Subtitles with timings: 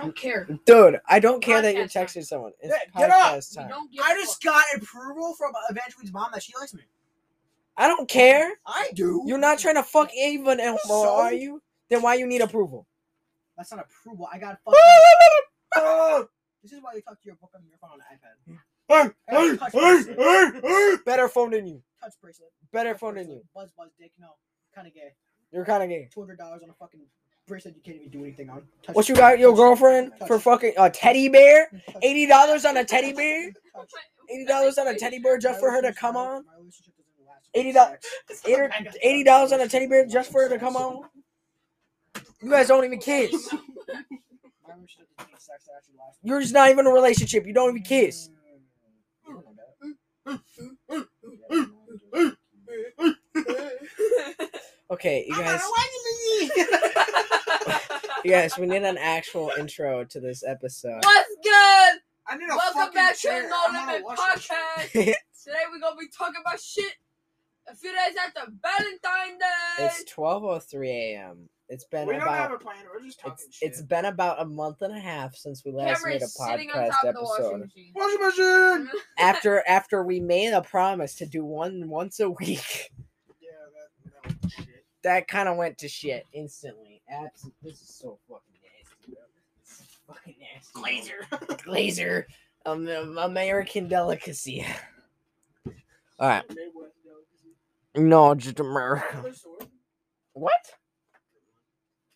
[0.00, 0.48] don't care.
[0.66, 2.06] Dude, I don't care that you're Podcast time.
[2.06, 2.52] texting someone.
[2.60, 3.16] It's Yeah, get up.
[3.34, 3.68] podcast We time.
[3.70, 4.54] don't give I a just fuck.
[4.54, 6.82] got approval from Evangeline's mom that she likes me.
[7.76, 8.52] I don't care.
[8.66, 9.22] I do.
[9.26, 11.14] You're not trying to fuck Ava anymore, So?
[11.16, 11.62] are you?
[11.88, 12.86] Then why you need approval?
[13.56, 14.28] That's not approval.
[14.32, 14.80] I got fucking.
[15.74, 16.28] Better
[16.62, 18.34] this is why you talk to your book on your phone on the iPad.
[18.46, 18.56] Hmm.
[21.04, 21.82] Better phone than you.
[22.02, 22.50] Touch bracelet.
[22.72, 23.44] Better Touch phone than bracelet.
[23.44, 23.48] you.
[23.54, 24.12] Buzz buzz dick.
[24.18, 24.28] No,
[24.74, 25.12] kind of gay.
[25.52, 26.08] You're kind of gay.
[26.12, 27.00] Two hundred dollars on a fucking
[27.46, 28.62] bracelet you can't even do anything on.
[28.82, 31.70] Touch What you got your girlfriend Touch for fucking a teddy bear?
[32.02, 33.52] Eighty dollars on a teddy bear?
[34.30, 36.44] Eighty dollars on a teddy bear just for her to come on?
[36.44, 37.98] my relationship doesn't last Eighty with dollars.
[39.02, 41.04] Eighty dollars on a teddy bear just for her to come on?
[42.42, 43.32] You guys don't even kiss.
[43.52, 43.58] My
[44.74, 46.18] doesn't need sex to actually last.
[46.22, 47.46] You're just not even in a relationship.
[47.46, 48.30] You don't even kiss.
[54.90, 54.94] Mm, you don't know that.
[54.94, 55.44] Okay, you I'm
[58.30, 58.58] guys.
[58.58, 61.00] we need an actual intro to this episode.
[61.04, 62.00] What's good?
[62.28, 64.08] I need a Welcome fucking back to the No I'm on a Limit.
[64.18, 64.92] Podcast.
[64.92, 65.14] Today
[65.72, 66.92] we're gonna be talking about shit.
[67.68, 69.84] A few days after Valentine's Day.
[69.84, 71.48] It's twelve oh three a.m.
[71.68, 72.76] It's been We don't have about a plan.
[72.92, 73.68] We're just talking it's, shit.
[73.68, 76.34] it's been about a month and a half since we last Cameron made a is
[76.34, 77.60] sitting on podcast top of the washing episode.
[77.60, 77.92] machine.
[77.94, 78.90] washing machine.
[79.20, 82.90] After after we made a promise to do one once a week,
[83.40, 83.88] Yeah, that,
[84.26, 84.79] that was shit.
[85.02, 87.02] That kind of went to shit instantly.
[87.08, 89.22] Abs- this is so fucking nasty, bro.
[89.62, 90.78] This is fucking nasty.
[90.78, 91.24] Glazer.
[91.64, 92.24] Glazer,
[92.66, 94.66] um, American delicacy.
[96.18, 96.44] All right,
[97.96, 99.24] no, just America.
[100.34, 100.52] What?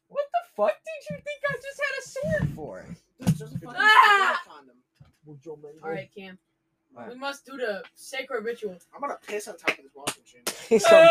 [0.09, 2.87] What the fuck did you think I just had a sword for?
[3.69, 4.43] Ah!
[4.47, 4.77] condom.
[5.83, 6.39] All right, Cam.
[6.97, 7.13] Alright.
[7.13, 8.77] We must do the sacred ritual.
[8.95, 10.43] I'm gonna piss on top of this washing machine.
[10.69, 11.09] He's so-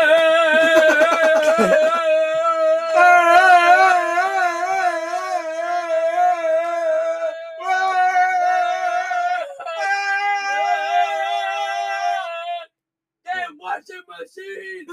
[13.24, 14.86] Damn washing machine.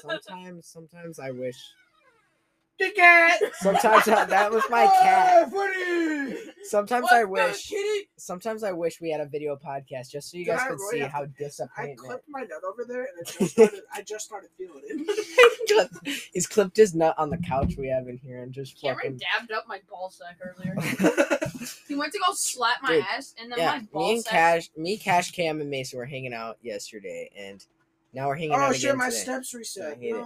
[0.00, 1.56] Sometimes, sometimes I wish.
[2.80, 3.38] The cat.
[3.56, 5.44] Sometimes I, that was my oh, cat.
[5.46, 6.52] Oh, funny.
[6.62, 7.68] Sometimes What's I good, wish.
[7.68, 8.08] kitty?
[8.16, 10.78] Sometimes I wish we had a video podcast just so you Did guys I could
[10.78, 11.98] really see have how I disappointed.
[11.98, 16.28] clipped my nut over there, and it just started, I just started feeling it.
[16.32, 19.18] He's clipped his nut on the couch we have in here and just Cameron fucking.
[19.18, 20.74] dabbed up my ball sack earlier.
[21.86, 24.22] He went to go slap my Dude, ass, and then yeah, my ball me and
[24.22, 24.32] sack.
[24.32, 27.62] Cash, me, Cash, Cam, and Mason were hanging out yesterday, and
[28.14, 29.16] now we're hanging oh, out oh shit, my today.
[29.16, 29.98] steps reset.
[29.98, 30.24] I hate it.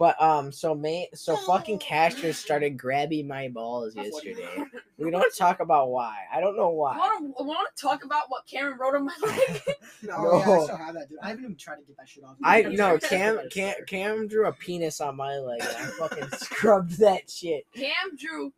[0.00, 0.06] No.
[0.06, 4.64] But um, so May, so fucking Cash just started grabbing my balls That's yesterday.
[4.98, 6.16] We don't talk about why.
[6.32, 6.96] I don't know why.
[6.96, 9.62] Want to want to talk about what Cameron wrote on my leg?
[10.02, 10.64] No, yeah, I No.
[10.64, 11.18] still have that, dude.
[11.22, 12.36] I haven't even tried to get that shit off.
[12.42, 12.98] I I'm no.
[12.98, 17.66] Cam Cam Cam drew a penis on my leg and I fucking scrubbed that shit.
[17.74, 18.52] Cam drew.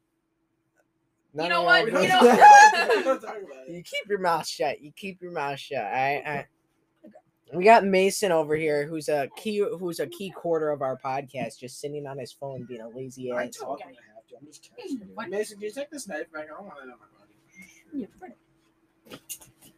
[1.35, 1.91] None know of what?
[1.91, 3.71] y'all You know- know- We don't talk about it.
[3.73, 4.81] you keep your mouth shut.
[4.83, 5.79] You keep your mouth shut.
[5.83, 6.47] Alright, alright.
[7.55, 11.59] We got Mason over here, who's a key, who's a key quarter of our podcast,
[11.59, 13.57] just sitting on his phone being a lazy I ass.
[13.59, 14.37] talk when I have to.
[14.41, 15.29] I'm just texting.
[15.31, 16.45] Mason, can you take this knife back?
[16.45, 16.99] I don't want it on
[18.01, 18.35] my body.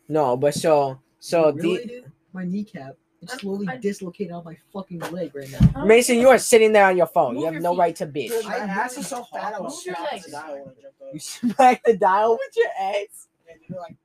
[0.09, 2.13] No, but so so Really, the dude?
[2.33, 5.85] my kneecap is I'm- slowly I- dislocated on my fucking leg right now.
[5.85, 7.35] Mason, you are sitting there on your phone.
[7.35, 7.79] Move You have no feet.
[7.81, 8.29] right to bitch.
[8.29, 10.25] Dude, my I ass is so fat, I was Move your smacking legs.
[10.27, 11.09] the dial when I jumped up.
[11.15, 13.29] You smack the dial with your ass.
[13.51, 14.04] And you're like, when I jumped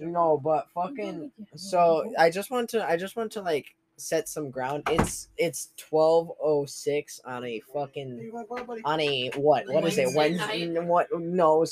[0.00, 3.66] No, but fucking so I just want to I just want to like
[3.96, 4.82] set some ground.
[4.90, 9.98] It's it's twelve oh six on a fucking You what, on a what what is
[9.98, 10.84] it Wednesday night.
[10.84, 11.64] what no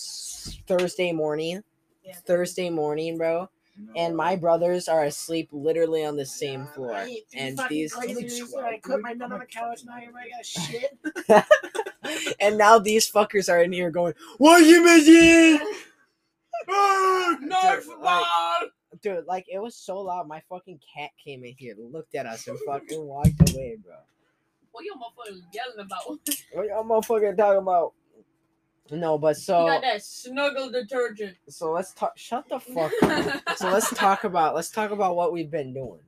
[0.67, 1.63] Thursday morning
[2.05, 2.15] Yeah.
[2.25, 3.49] Thursday morning bro
[3.95, 7.93] and my brothers are asleep literally on the same floor I ain't- you and these
[7.93, 8.65] crazy, It's dude.
[8.65, 9.81] I clipped my 12, nut on the couch.
[9.85, 12.35] Now everybody got shit.
[12.41, 15.61] and now these fuckers are in here going washing machine
[16.69, 18.25] Nerf Dude, like-
[19.03, 22.47] dude like it was so loud my fucking cat came in here looked at us
[22.49, 23.95] and fucking walked away bro
[24.73, 26.07] What you motherfuckers yelling about?
[26.53, 27.93] what y'all motherfucking talking about
[28.91, 31.37] no but You so got that snuggle detergent.
[31.49, 35.33] so let's talk shut the fuck up so let's talk about let's talk about what
[35.33, 36.01] we've been doing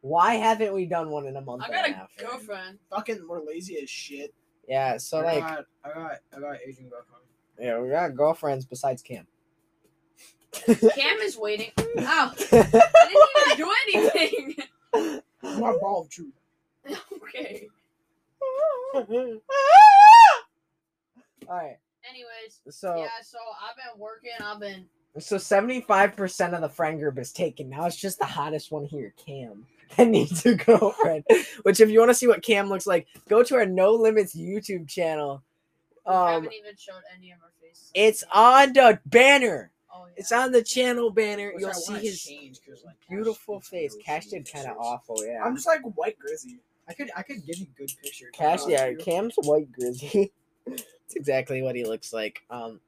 [0.00, 2.78] why haven't we done one in a month I got a a half girlfriend.
[2.90, 4.32] Fucking, we're lazy as shit.
[4.68, 7.24] yeah so I like got, I got, I got Asian girlfriend.
[7.60, 9.26] yeah we got girlfriends besides cam
[10.52, 11.70] Cam is waiting.
[12.04, 14.54] Oh, I didn't even do anything.
[15.42, 16.32] My ball truth.
[17.24, 17.68] okay.
[18.94, 19.04] all
[21.48, 21.76] right
[22.08, 23.08] Anyways, so yeah.
[23.22, 24.32] So I've been working.
[24.42, 24.86] I've been.
[25.18, 27.68] So seventy-five percent of the friend group is taken.
[27.70, 29.66] Now it's just the hottest one here, Cam,
[29.96, 31.24] that needs a girlfriend.
[31.62, 34.34] Which, if you want to see what Cam looks like, go to our No Limits
[34.34, 35.42] YouTube channel.
[36.04, 37.90] Um, haven't even showed any of our faces.
[37.94, 39.71] it's on the banner.
[39.94, 40.12] Oh, yeah.
[40.16, 41.52] It's on the channel banner.
[41.52, 43.92] Which You'll I see his change 'cause, like, beautiful looks face.
[43.94, 45.24] gross Cash did kind of awful.
[45.24, 45.42] Yeah.
[45.44, 46.58] I'm just like white grizzly.
[46.88, 48.30] I could I could give you good picture.
[48.32, 50.32] Cash, Uh, yeah, you- Cam's white grizzly.
[50.66, 52.42] It's exactly what he looks like.
[52.48, 52.80] Um,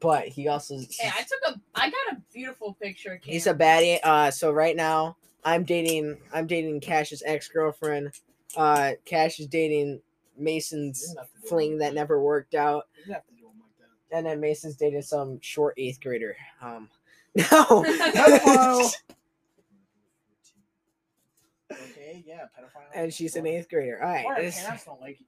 [0.00, 1.60] but he also Hey, I took a.
[1.74, 3.14] I got a beautiful picture.
[3.14, 3.98] Of he's a baddie.
[4.02, 8.12] Uh, so right now I'm dating I'm dating Cash's ex girlfriend.
[8.56, 10.02] Uh, Cash is dating
[10.36, 12.88] Mason's You don't have to do fling that never worked out,
[14.12, 16.36] and then Mason's dating some short eighth grader.
[16.62, 16.88] Um,
[17.52, 17.84] no.
[21.72, 22.82] Okay, yeah, pedophile.
[22.94, 24.02] and she's an eighth grader.
[24.02, 25.26] All right, Or her parents don't like you.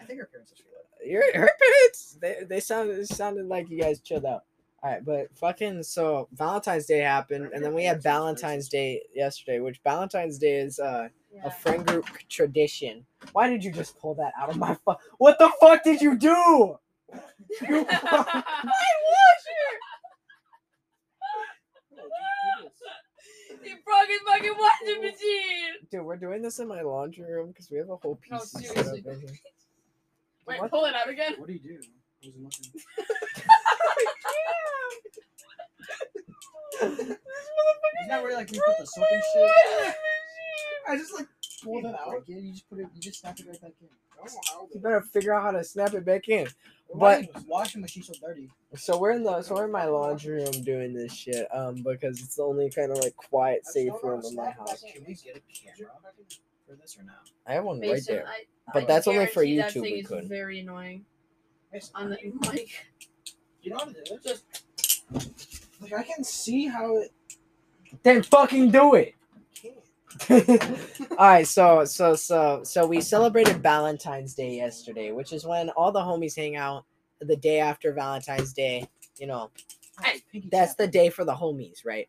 [0.00, 0.68] I think her parents are straight
[1.04, 4.44] your her parents they they sounded it sounded like you guys chilled out.
[4.82, 9.60] All right, but fucking so Valentine's Day happened, and then we had Valentine's Day yesterday,
[9.60, 11.46] which Valentine's Day is uh, Yeah.
[11.46, 13.04] a friend group tradition.
[13.32, 14.96] Why did you just pull that out of my phone?
[15.18, 16.78] What the fuck did you do?
[17.12, 17.18] You
[17.90, 18.42] oh,
[23.62, 25.02] he broke his fucking washing oh.
[25.02, 25.88] machine.
[25.90, 28.38] Dude, we're doing this in my laundry room because we have a whole piece No,
[28.38, 29.16] of stuff in here.
[30.46, 30.70] Wait, What?
[30.70, 31.34] pull it out again.
[31.38, 31.78] What do you do?
[32.22, 32.72] I wasn't looking.
[38.00, 39.94] Isn't that where like you put the soap and shit?
[40.88, 41.26] I just like
[41.62, 42.10] pulled it out.
[42.10, 42.86] Break you just put it.
[42.94, 43.88] You just snap it right back in.
[44.12, 44.68] I don't know how.
[44.74, 46.48] You better figure out how to snap it back in.
[46.94, 48.48] But- washing machine so dirty.
[48.76, 52.20] So we're in the so we're in my laundry room doing this shit um because
[52.22, 54.82] it's the only kind of like quiet safe room in my house.
[54.92, 55.92] Can we get a camera
[56.66, 57.30] for this or not?
[57.46, 58.26] I have one right Mason, there.
[58.26, 58.44] I,
[58.74, 60.28] But I that's only for guarantee that YouTube thing we is could.
[60.28, 61.04] very annoying
[61.72, 62.18] Mason, on the
[62.52, 62.68] mic.
[63.62, 64.22] You know how to do it?
[64.24, 64.44] Just
[65.80, 67.10] Like I can see how it
[68.02, 69.14] Then fucking do it.
[70.18, 70.78] Can.
[71.18, 75.92] all right, so so so so we celebrated Valentine's Day yesterday, which is when all
[75.92, 76.84] the homies hang out
[77.20, 78.88] the day after Valentine's Day.
[79.18, 79.50] You know,
[80.50, 82.08] that's the day for the homies, right?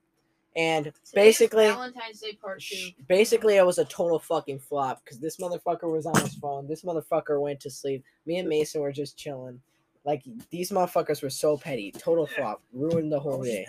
[0.56, 2.90] And today basically, Valentine's Day part two.
[3.08, 6.68] basically, it was a total fucking flop because this motherfucker was on his phone.
[6.68, 8.04] This motherfucker went to sleep.
[8.26, 9.62] Me and Mason were just chilling.
[10.06, 11.92] Like these motherfuckers were so petty.
[11.92, 12.62] Total flop.
[12.74, 13.66] Ruined the whole day.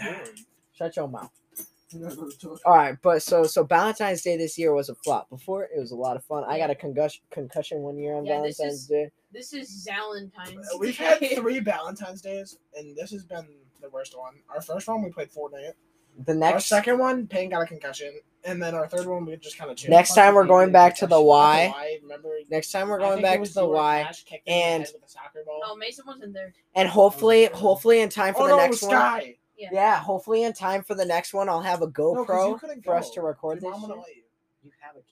[0.72, 1.30] Shut your mouth.
[2.64, 5.28] All right, but so so Valentine's Day this year was a flop.
[5.30, 6.44] Before it was a lot of fun.
[6.46, 9.10] I got a concussion concussion one year on Yeah, this Valentine's is- Day.
[9.32, 10.66] This is Valentine's.
[10.68, 10.78] Uh, Day.
[10.78, 11.04] We've Day.
[11.04, 13.46] had three Valentine's days, and this has been
[13.80, 14.34] the worst one.
[14.52, 15.72] Our first one, we played Fortnite.
[16.26, 18.12] The next, Our second one, Payne got a concussion,
[18.44, 19.90] and then our third one, we just kind of chilled.
[19.90, 21.72] Next time we're going back to the Y.
[22.02, 22.30] Remember?
[22.50, 24.82] next time we're going back to the you Y, Cash kicked him in the and-
[24.84, 25.60] head with a soccer ball.
[25.64, 26.52] No, Mason wasn't there.
[26.74, 28.90] and hopefully oh, hopefully in time for oh the no, next one.
[28.90, 29.36] Sky.
[29.72, 32.60] Yeah, hopefully in time for the next one, I'll have a No, 'cause you GoPro
[32.60, 33.14] couldn't for us go.
[33.14, 33.80] to record Your this.
[33.80, 34.08] mom wouldn't shit.
[34.08, 34.22] let you.
[34.62, 35.06] You have a camera.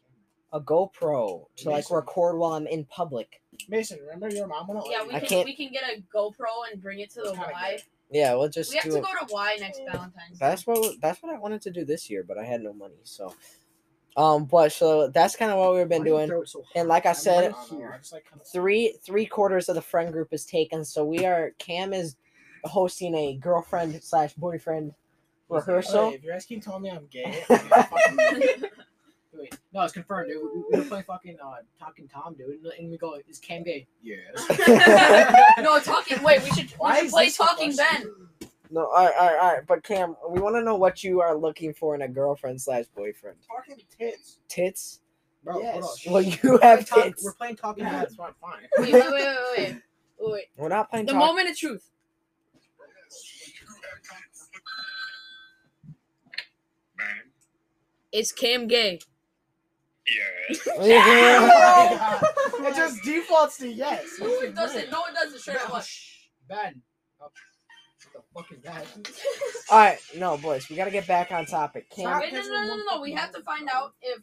[0.52, 3.42] A GoPro to like record while I'm in public.
[3.68, 5.16] Mason, remember your mom wouldn't Yeah, let we you.
[5.16, 7.72] I can can't- we can get a GoPro and bring it to the Y.
[7.72, 7.82] good.
[8.10, 9.02] Yeah, we'll just We have to it.
[9.04, 10.38] go to Y next Valentine's.
[10.38, 10.46] Day.
[10.46, 12.94] That's what that's what I wanted to do this year, but I had no money.
[13.02, 13.34] So,
[14.16, 16.46] um, but so that's kind of what we've been Why doing.
[16.46, 17.92] so And like I I'm said- right I here.
[17.94, 21.26] I just, like, kinda- Three three quarters of the friend group is taken, so we
[21.26, 21.50] are.
[21.58, 22.16] Cam is
[22.64, 24.92] hosting a girlfriend slash boyfriend
[25.48, 26.10] rehearsal.
[26.10, 27.44] Hey, if you're asking, telling me I'm gay.
[27.50, 28.64] I'm not fucking-
[29.34, 30.42] Wait, no, it's confirmed, dude.
[30.52, 33.62] We, we were playing fucking uh, talking Tom, dude, and, and we go, "Is Cam
[33.62, 34.26] gay?" Yes.
[35.62, 36.20] no, talking.
[36.24, 38.10] Wait, we should, we should play Talking question?
[38.40, 38.48] Ben.
[38.70, 39.66] No, all right, all right, all right.
[39.66, 42.86] But Cam, we want to know what you are looking for in a girlfriend slash
[42.96, 43.36] boyfriend.
[43.48, 44.40] Fucking tits.
[44.48, 45.00] Tits?
[45.44, 46.04] Bro, Yes.
[46.08, 47.24] Well, you We're have talk- tits.
[47.24, 47.98] We're playing talking Yeah, Ben.
[48.00, 48.32] that's fine.
[48.40, 48.62] fine.
[48.78, 49.74] Wait, wait, wait, wait, wait,
[50.18, 50.32] wait.
[50.32, 50.44] wait.
[50.56, 51.88] We're not playing The talk- moment of truth.
[58.12, 59.00] Is Cam gay?
[60.06, 60.66] Yes.
[60.78, 62.68] Oh my oh God.
[62.72, 64.06] it just defaults to yes.
[64.20, 64.90] No, it doesn't.
[64.90, 65.38] No, it doesn't.
[65.38, 65.84] Straight up.
[66.48, 66.82] Ben, Ben.
[67.20, 67.28] Oh,
[68.32, 68.86] what the fuck is that?
[69.70, 71.90] All right, no, boys, we got to get back on topic.
[71.90, 73.00] Cam, Wait, no, no, no, no, no.
[73.02, 74.18] We have to find out if.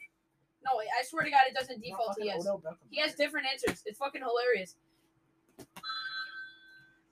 [0.64, 2.44] No, I swear to God, it doesn't default to yes.
[2.90, 3.84] He has different answers.
[3.86, 4.76] It's fucking hilarious.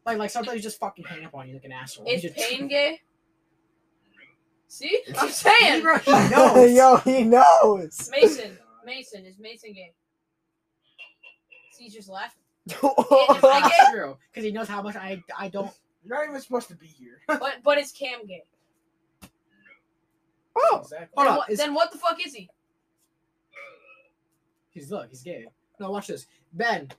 [0.05, 2.07] Like, like sometimes you just fucking hang up on you like an asshole.
[2.07, 3.01] Is You just- Payne gay?
[4.73, 5.83] See, I'm saying.
[5.83, 6.71] Bro, he knows.
[6.73, 8.09] Yo, he knows.
[8.11, 9.93] Mason, Mason is Mason gay?
[11.73, 12.41] See, he's just laughing.
[12.65, 15.69] That's true, because he knows how much I I don't.
[16.03, 17.19] You're not even supposed to be here.
[17.27, 18.41] But but is Cam gay?
[20.57, 21.07] oh, exactly.
[21.17, 22.49] Hold then, on, what, is- then what the fuck is he?
[24.71, 25.45] He's look, he's gay.
[25.79, 26.89] No, watch this, Ben.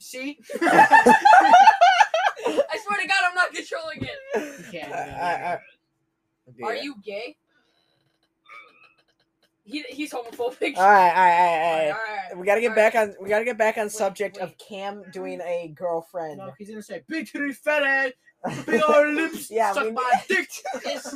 [0.00, 0.40] See?
[0.60, 1.06] I
[2.84, 4.18] swear to God, I'm not controlling it.
[4.34, 4.92] You can't.
[4.92, 5.60] I- I- I-
[6.64, 7.36] Are you gay?
[9.64, 10.76] He, he's homophobic.
[10.76, 11.90] All right, all right, all right, all right.
[11.90, 13.14] All right We gotta get All back on.
[13.20, 14.56] We gotta get back on Wait, subject of.
[14.58, 16.38] Cam doing a girlfriend.
[16.38, 20.12] No, he's gonna say big titty fat ass, big old lips, Yeah, suck we- my
[20.28, 20.48] dick.
[20.86, 21.14] Is,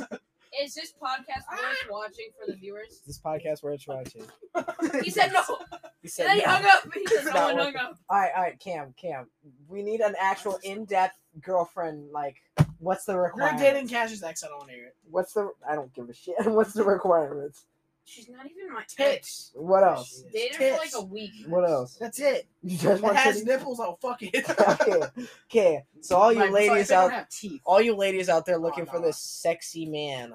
[0.61, 3.01] is this podcast worth watching for the viewers?
[3.05, 4.23] This podcast worth watching.
[5.03, 5.41] He said no.
[5.41, 5.55] He
[6.03, 6.49] And said then he no.
[6.51, 6.93] hung up.
[6.93, 7.81] He said no not and hung working.
[7.81, 7.97] up.
[8.09, 9.27] All right, all right, Cam, Cam.
[9.67, 12.11] We need an actual in-depth girlfriend.
[12.11, 12.37] Like,
[12.79, 13.59] what's the You're requirement?
[13.59, 14.43] dating Cash's ex.
[14.43, 14.95] I don't want to hear it.
[15.09, 15.51] What's the?
[15.69, 16.35] I don't give a shit.
[16.45, 17.65] What's the requirements?
[18.07, 18.93] She's not even my ex.
[18.93, 19.51] Tits.
[19.55, 20.23] What else?
[20.31, 20.95] Dated her for like Tits.
[20.95, 21.31] a week.
[21.47, 21.97] What else?
[21.99, 22.47] That's it.
[22.63, 23.45] You If just it want has to?
[23.45, 23.79] nipples.
[23.79, 24.47] I'll fuck it.
[24.49, 25.01] okay,
[25.49, 25.83] okay.
[26.01, 27.61] So all you Like, sorry, ladies they don't out, have teeth.
[27.65, 29.07] all you ladies out there Oh, looking for no.
[29.07, 30.33] this sexy man.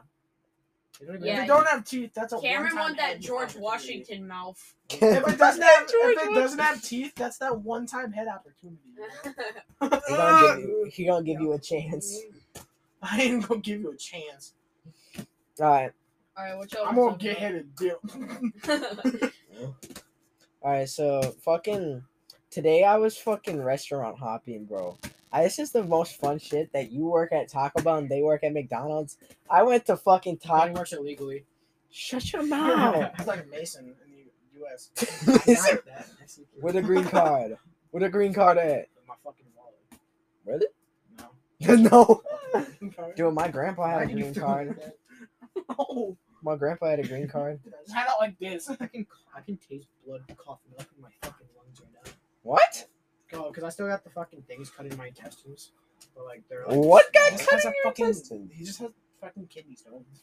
[1.00, 3.10] They don't Yeah, if have it don't have teeth, that's a Cameron one-time want that
[3.12, 3.56] head George.
[3.56, 4.74] Washington mouth.
[4.90, 8.78] If it doesn't have, George if it doesn't have teeth, that's that one-time head opportunity.
[9.80, 10.90] He gonna give you.
[10.92, 12.20] He gonna give you a chance.
[13.02, 14.54] I ain't gonna give you a chance.
[15.60, 15.92] All right,
[16.38, 18.00] Alright, what y'all I'm want gonna get hit a dip.
[20.62, 20.88] all right.
[20.88, 22.02] So fucking
[22.50, 24.98] today I was fucking restaurant hopping, bro.
[25.32, 28.22] I, this is the most fun shit that you work at Taco Bell and they
[28.22, 29.16] work at McDonald's.
[29.48, 30.72] I went to fucking He Taco.
[30.74, 31.44] works illegally.
[31.90, 33.12] Shut your mouth.
[33.18, 34.90] It's like a Mason in the U.S.
[36.62, 37.56] With a green card.
[37.92, 38.86] With a green card at.
[39.08, 40.00] My fucking wallet.
[40.44, 40.66] Really?
[41.60, 42.22] No.
[42.54, 43.02] no.
[43.16, 44.80] Dude, my grandpa had a Why do you green card.
[45.78, 47.60] Oh, My grandpa had a green card.
[47.84, 48.68] just had it like this.
[48.70, 49.06] I can
[49.36, 52.12] I can taste blood coughing up in my fucking lungs right now.
[52.42, 52.86] What?
[53.30, 55.72] Go, because I still got the fucking things cut in my intestines.
[56.16, 58.06] But like they're like What got He just cut has in your fucking.
[58.06, 58.52] intestines?
[58.54, 60.22] He just has fucking kidney stones.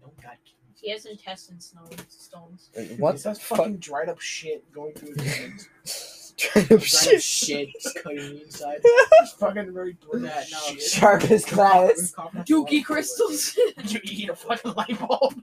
[0.00, 0.80] don't got kidneys.
[0.80, 1.94] he has intestine stones.
[2.08, 2.70] stones.
[2.98, 3.58] What He the has fuck?
[3.58, 5.68] fucking dried up shit going through his veins.
[5.84, 7.22] Straight up Right shit.
[7.22, 8.80] shit just cutting me inside.
[9.20, 10.80] He's fucking very bloody Yeah, no, shit.
[10.82, 12.14] Sharp as glass.
[12.48, 13.54] Dookie crystals.
[13.84, 15.34] You eat a fucking light bulb.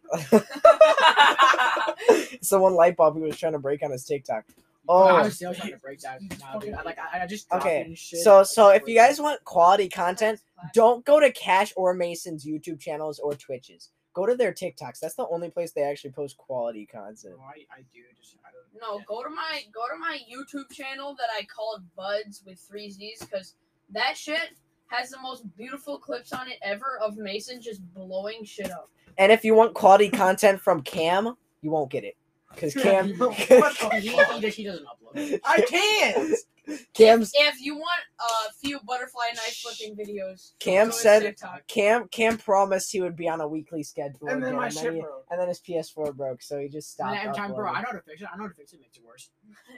[2.41, 4.45] Someone light bulb he was trying to break on his TikTok.
[4.91, 5.05] Oh, Oh.
[5.07, 6.19] I was still trying to break that.
[6.39, 6.73] Nah, dude.
[6.73, 8.21] I, like I, I just Okay, shit.
[8.21, 10.41] So so if you guys want quality content,
[10.73, 13.89] don't go to Cash or Mason's YouTube channels or Twitches.
[14.13, 14.99] Go to their TikToks.
[14.99, 17.35] That's the only place they actually post quality content.
[17.37, 18.81] No, I, I do just I don't.
[18.81, 22.89] No, go to my go to my YouTube channel that I called Buds with three
[22.89, 23.53] Z's because
[23.91, 24.49] that shit
[24.87, 28.89] has the most beautiful clips on it ever of Mason just blowing shit up.
[29.19, 32.15] And if you want quality content from Cam, you won't get it.
[32.53, 34.31] Because Cam What the He, fuck?
[34.33, 35.39] he, just, he doesn't upload.
[35.45, 36.37] I can't.
[36.93, 41.65] Cam's If you want a few butterfly knife flipping videos, Cam go said- TikTok.
[41.67, 44.27] Cam Cam promised he would be on a weekly schedule.
[44.27, 45.25] And then again, my and, then shit he- broke.
[45.31, 47.17] and then his PS4 broke, so he just And stopped.
[47.25, 48.27] every time, bro, I know how to fix it.
[48.31, 48.81] I know how to fix it.
[48.81, 49.29] Makes it worse.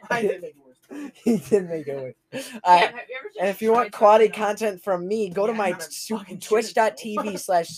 [0.10, 0.80] I did make it worse.
[1.24, 2.16] he did make it worse.
[2.50, 4.60] Cam, Alright, have you ever just And if you want quality something else?
[4.60, 7.70] content from me, go to my not fucking twitch.tv slash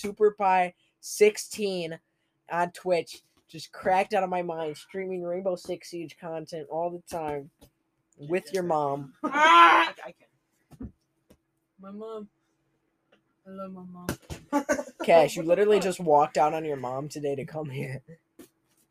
[1.03, 1.99] superpie16
[2.51, 3.21] on Twitch.
[3.53, 7.51] Just cracked out of my mind, streaming Rainbow Six Siege content all the time
[8.17, 9.13] with your mom.
[9.23, 9.93] Ah!
[10.03, 10.13] I, I
[10.79, 10.91] can.
[11.79, 12.27] my mom.
[13.45, 14.65] I love my mom.
[15.03, 18.01] Cash, you literally just walked out on your mom today to come here.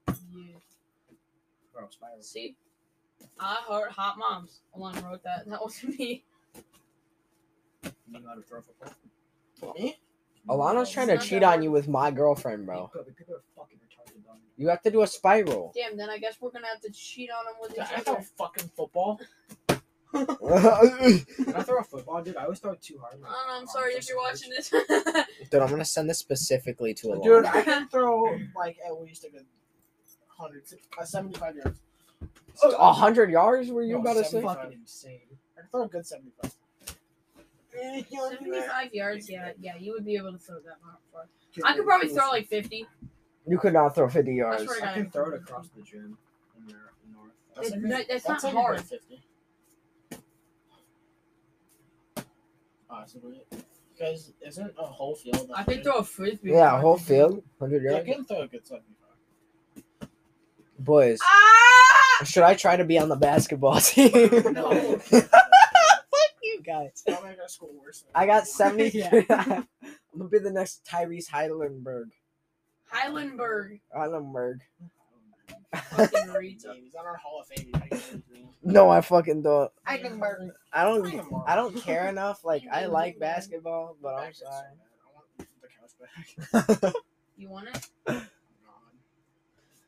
[0.07, 0.59] Yeah.
[1.73, 1.88] Bro.
[2.21, 2.54] See,
[3.40, 4.61] I heard hot moms.
[4.76, 5.45] Alon wrote that.
[5.49, 6.23] That wasn't me.
[7.83, 9.75] You know how to throw a football?
[9.75, 9.99] Me?
[10.49, 12.89] Alana's trying to cheat on you with my girlfriend, bro.
[12.89, 14.37] People, people are fucking retarded, dog.
[14.57, 15.73] You have to do a spiral.
[15.75, 15.97] Damn.
[15.97, 18.23] Then I guess we're gonna have to cheat on him with each I throw other.
[18.37, 19.21] fucking football.
[20.13, 20.27] When
[21.57, 23.15] I throw a football, dude, I always throw it too hard.
[23.15, 23.61] I don't know.
[23.61, 24.69] I'm sorry if you're watching this.
[24.69, 27.23] Dude, I'm gonna send this specifically to Alana.
[27.23, 29.47] Dude, I can throw like at least a good
[30.37, 30.65] 100,
[31.01, 31.81] uh, 75 yards.
[32.79, 33.71] A hundred yards?
[33.71, 34.31] Were you No, about to say?
[34.43, 34.47] seventy.
[34.49, 35.21] fucking insane.
[35.57, 36.05] I can throw a good
[37.81, 38.95] 75.
[38.95, 39.31] Yards.
[39.31, 39.76] Yeah, yeah.
[39.79, 40.76] You would be able to throw that
[41.12, 41.25] far.
[41.64, 42.87] I could probably throw like fifty.
[43.47, 44.62] You could not throw 50 yards.
[44.64, 46.17] swear to I can throw it across the gym
[46.57, 46.73] in the
[47.12, 47.33] north.
[47.57, 48.81] That's It- like a- no, it's that's not hard.
[48.81, 49.21] 50.
[52.88, 53.45] Possibly.
[53.95, 55.50] Because isn't a whole field.
[55.55, 56.50] I could throw a frisbee.
[56.50, 60.09] Yeah, a whole field, 100 Yeah, I can throw a good 75.
[60.79, 62.25] Boys, Ah!
[62.25, 64.12] should I try to be on the basketball team?
[64.52, 65.00] No.
[66.64, 67.02] Fuck you guys.
[67.07, 67.38] That'll make
[67.85, 68.04] worse.
[68.14, 69.02] I got 70.
[69.31, 69.66] I'm
[70.16, 72.11] gonna be the next Tyrese Heidelberg.
[72.92, 73.81] Heilenberg.
[73.95, 74.61] Heidelberg.
[75.73, 76.76] Fucking reads up.
[76.76, 77.73] He's on our Hall of Fame.
[77.90, 78.12] He's
[78.62, 79.71] not No, I fucking don't.
[79.85, 80.50] Heidelberg.
[80.73, 81.04] I don't.
[81.04, 81.42] Heidelberg.
[81.47, 82.40] I don't care enough.
[82.45, 84.66] Like I like basketball, but I'm Back is so sorry.
[85.02, 85.49] I want
[86.50, 86.95] the couch back.
[87.37, 87.69] You want
[88.07, 88.23] it?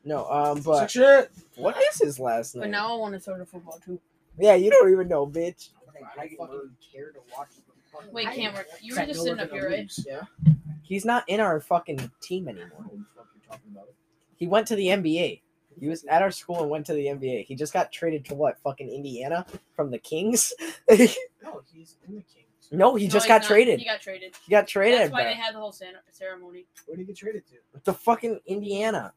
[0.03, 1.31] no, um, Sick but shit.
[1.55, 2.63] what is his last name?
[2.63, 3.99] But now I want to throw the football too.
[4.37, 5.69] Yeah, you don't even know, bitch.
[6.17, 7.49] I don't fucking care to watch.
[7.55, 7.61] the
[7.91, 9.91] fucking- Wait, I- Cameron, you were just sitting up here, right?
[10.05, 10.21] Yeah.
[10.81, 12.69] He's not in our fucking team anymore.
[12.69, 13.87] don't know what the fuck you're talking about.
[14.35, 15.41] He went to the NBA.
[15.79, 17.45] He was at our school and went to the NBA.
[17.45, 18.57] He just got traded to what?
[18.59, 20.53] Fucking Indiana from the Kings.
[20.89, 22.69] No, he's in the Kings.
[22.71, 23.47] no, he No, just got not.
[23.47, 23.79] traded.
[23.79, 24.33] He got traded.
[24.45, 24.99] He got traded.
[25.01, 25.29] That's why bro.
[25.31, 26.65] they had the whole cere- ceremony.
[26.87, 27.55] Where did he get traded to?
[27.83, 29.13] the fucking Indiana.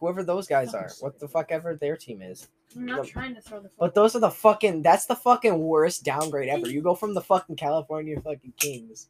[0.00, 0.90] Whoever those guys Fucking are.
[1.00, 2.48] What the fuck ever their team is.
[2.76, 3.70] I'm not But- trying to throw the.
[3.78, 6.68] But those are the fucking that's the fucking worst downgrade ever.
[6.68, 9.08] You go from the fucking California fucking Kings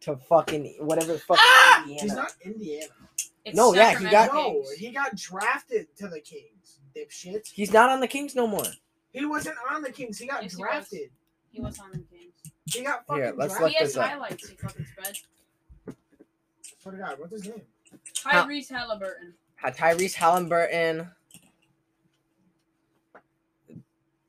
[0.00, 1.82] to fucking whatever the fuck Ah!
[1.82, 2.02] Indiana.
[2.02, 2.92] He's not Indiana.
[3.44, 6.78] It's No, yeah, he got- No, he got drafted to the Kings.
[6.94, 7.46] Dipshit.
[7.48, 8.64] He's not on the Kings no more.
[9.12, 10.18] He wasn't on the Kings.
[10.18, 10.68] He got Yes, he was.
[10.70, 11.10] drafted.
[11.50, 12.34] He was on the Kings.
[12.66, 13.62] He got fucking Here, let's drafted.
[13.62, 14.08] look He has this up.
[14.08, 14.48] highlights.
[14.48, 15.16] He fucking spread.
[16.80, 17.62] Swear to God, what's his name?
[18.24, 19.34] How- Tyrese Halliburton.
[19.64, 21.10] Tyrese Halliburton.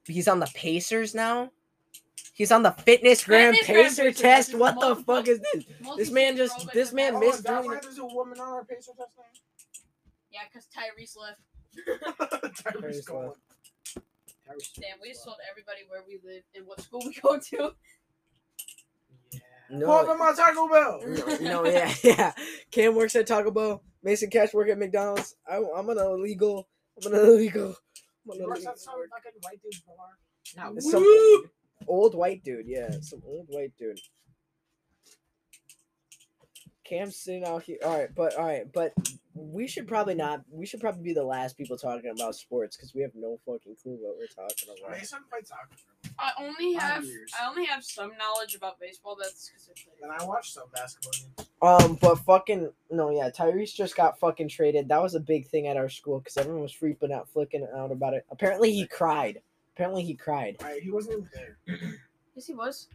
[0.06, 1.52] He's on the Pacers now.
[2.34, 4.50] He's on the fitness gram Fitness pacer pacer test.
[4.50, 4.56] test.
[4.56, 5.66] What the Multiple- fuck is this?
[5.98, 7.82] This man just this man to- Oh, missed doing it.
[7.84, 9.24] there's a woman on our Pacer test now?
[10.32, 11.40] Yeah, because Tyrese left.
[12.64, 13.40] Tyrese Tyrese left.
[14.80, 17.76] Damn, we just told everybody where we live and what school we go to.
[19.72, 19.78] Yeah.
[19.78, 19.86] No.
[19.86, 21.40] Pull up in my Taco Bell.
[21.42, 22.34] No, no, yeah, yeah.
[22.72, 23.84] Cam works at Taco Bell.
[24.04, 25.36] Mason Cash work at McDonald's.
[25.50, 26.68] I, I'm an illegal.
[26.98, 27.76] I'm an illegal.
[28.26, 30.74] I'm an works illegal at some fucking white dude's bar.
[30.74, 31.50] No, some woo!
[31.88, 32.68] old white dude.
[32.68, 34.00] Yeah, some old white dude.
[36.84, 37.78] Cam's sitting out here.
[37.86, 38.94] All right, but all right, but
[39.34, 40.42] we should probably not.
[40.52, 43.76] We should probably be the last people talking about sports because we have no fucking
[43.82, 44.98] clue what we're talking about.
[44.98, 45.70] Mason played soccer.
[46.22, 47.32] I only Five have years.
[47.42, 49.18] I only have some knowledge about baseball.
[49.20, 50.04] That's because I played.
[50.04, 51.50] And I watched some basketball games.
[51.62, 53.30] Um, but fucking no, yeah.
[53.30, 54.88] Tyrese just got fucking traded.
[54.90, 57.92] That was a big thing at our school because everyone was freaking out, flicking out
[57.92, 58.26] about it.
[58.32, 59.42] Apparently, he cried.
[59.76, 60.58] Apparently, he cried.
[60.62, 61.78] Alright, he wasn't even there.
[62.36, 62.88] Yes, he was.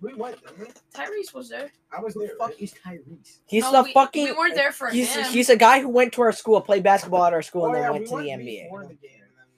[0.00, 0.66] We went, didn't we?
[0.94, 1.72] Tyrese was there.
[1.90, 2.36] I was Who there.
[2.38, 2.60] fuck right?
[2.60, 3.38] is Tyrese?
[3.46, 4.24] He's No, the we, fucking.
[4.26, 5.24] We weren't there for He's him.
[5.24, 7.74] he's a guy who went to our school, played basketball at our school, Oh, and
[7.74, 8.70] then yeah, went we to the went NBA.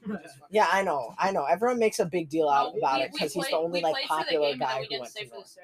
[0.07, 1.45] Before the game, and then we just fucking- Yeah, I know, I know.
[1.45, 3.95] Everyone makes a big deal out No, about we- it because he's the only like
[3.95, 5.59] played for the popular game, but then guy who went to for the North.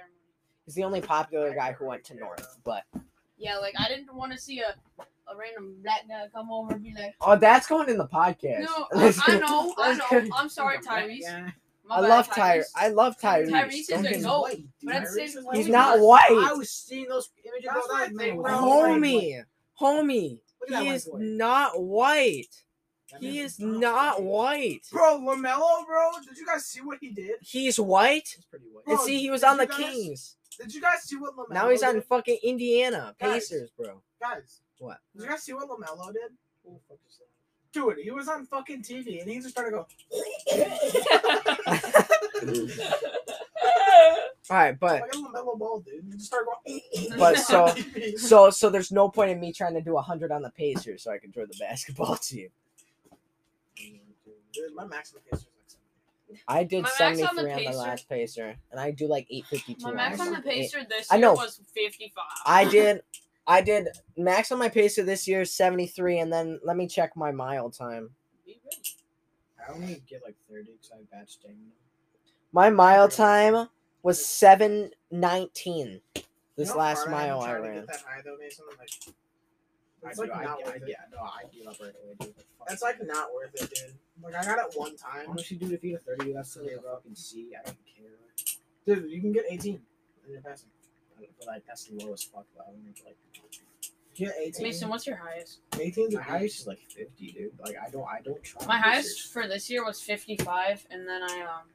[0.67, 2.59] He's the only popular guy who went to North.
[2.65, 2.85] But
[3.39, 4.75] Yeah, like I didn't want to see a,
[5.31, 8.61] a random black guy come over and be like, oh, that's going in the podcast.
[8.61, 10.31] "No, I, I know, I know.
[10.37, 11.53] I'm sorry, Tyrese.
[11.85, 12.59] My I love Ty.
[12.59, 13.49] Tyrese." I love Tyrese.
[13.51, 14.41] Tyrese is Don't a goat.
[14.43, 16.31] White, But at the same- is He's not white.
[16.31, 17.69] I was seeing those images.
[17.73, 18.69] That's of that what I man think, was bro.
[18.69, 19.01] white.
[19.01, 19.45] homie,
[19.81, 20.39] homie.
[20.71, 21.19] Look He is boy.
[21.19, 22.63] not white.
[23.13, 24.81] That He is not white.
[24.91, 26.11] Bro, LaMelo, bro.
[26.27, 27.37] Did you guys see what he did?
[27.43, 28.29] He's white.
[28.37, 28.85] He's pretty white.
[28.87, 30.37] And see, he was on the guys- Kings.
[30.61, 31.51] Did you guys see what LaMelo?
[31.53, 32.05] Now he's on did?
[32.05, 33.49] fucking Indiana Guys.
[33.49, 34.03] Pacers, bro.
[34.21, 34.99] Guys, What?
[35.15, 36.33] did you guys see what LaMelo did?
[36.65, 37.27] Who the fuck is that?
[37.73, 39.87] Dude, he was on fucking TV and he just started going.
[44.51, 46.05] All right, but like LaMelo Ball, dude.
[46.05, 46.81] He just started going.
[47.19, 47.75] But so-
[48.17, 51.11] so so there's no point in me trying to do hundred on the Pacers so
[51.13, 52.49] I can join the basketball team.
[54.53, 56.39] Dude, my maximum pace was like seven.
[56.49, 59.07] I did My max on the three on the Pacer- last Pacer, and I do
[59.07, 59.87] like eight fifty two.
[59.87, 61.35] My max on the Pacer this I year know.
[61.35, 62.25] was 55.
[62.47, 63.03] I did.
[63.47, 67.17] I did max on my Pacer this year seventy three, and then let me check
[67.17, 68.11] my mile time.
[68.49, 71.59] I only get like 30 because I batch stamina.
[72.53, 73.69] My mile time
[74.03, 76.01] was seven nineteen.
[76.15, 76.25] This
[76.57, 77.77] You know how last hard am mile I trying to ran.
[77.79, 78.65] get that high, though, Mason?
[78.79, 79.13] Like, I
[80.11, 80.83] it's do, like I, not I, worth it.
[80.87, 82.35] yeah, no, I give up right away, dude.
[82.67, 83.95] That's like not worth it, dude.
[84.23, 86.69] Like I got it one time, Honestly, dude, if you get 30, that's still a
[86.69, 88.97] fucking I don't care.
[88.97, 89.11] dude.
[89.11, 89.81] You can get 18
[90.27, 90.69] in your passing.
[91.19, 92.47] I don't like that's the lowest fuck.
[92.57, 93.17] But I don't think like.
[94.15, 94.63] You get 18.
[94.63, 95.61] Mason, what's your highest?
[95.81, 97.59] 18 's My highest is like 50, dude.
[97.59, 98.67] Like I don't, I don't try.
[98.67, 99.33] My highest shit.
[99.33, 101.69] for this year was 55, and then I um,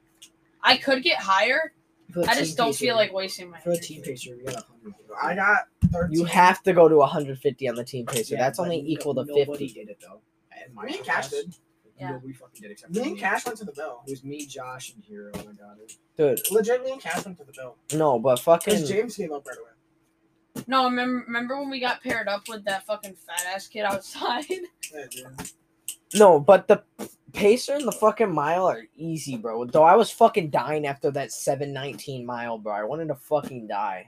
[0.61, 1.73] I could get higher.
[2.13, 3.57] For the I just don't feel like wasting my.
[3.57, 3.63] Time.
[3.63, 4.95] For a team pacer, we got 100.
[5.21, 5.57] I got
[5.91, 6.17] 13.
[6.17, 8.35] You have to go to 150 on the team pacer.
[8.35, 9.73] Yeah, That's only equal to nobody 50.
[9.73, 10.21] did it though.
[10.51, 11.55] And my Me and class- Cash did.
[11.99, 12.11] Yeah.
[12.11, 14.01] No, we fucking did except Me and Cash went to the Bill.
[14.05, 15.31] It was me, Josh, and Hero.
[15.35, 15.93] I got it.
[16.15, 17.75] Dude, Legit, me and Cash went to the Bill.
[17.95, 20.63] no, but fucking Because James gave up right away.
[20.67, 24.45] No, remember, remember when we got paired up with that fucking fat ass kid outside?
[24.93, 25.51] Yeah, dude.
[26.15, 26.81] no, but the
[27.33, 29.65] pacer and the fucking mile are easy, bro.
[29.65, 32.73] Though I was fucking dying after that 719 mile, bro.
[32.73, 34.07] I wanted to fucking die.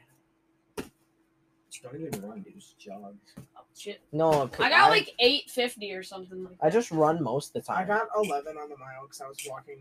[0.78, 2.56] Just don't even run, dude.
[2.56, 3.16] Just jog.
[3.38, 4.02] oh, shit.
[4.12, 6.66] No, 'cause I got like 850 or something like that.
[6.66, 7.84] I just run most of the time.
[7.84, 9.78] I got 11 on the mile because I was walking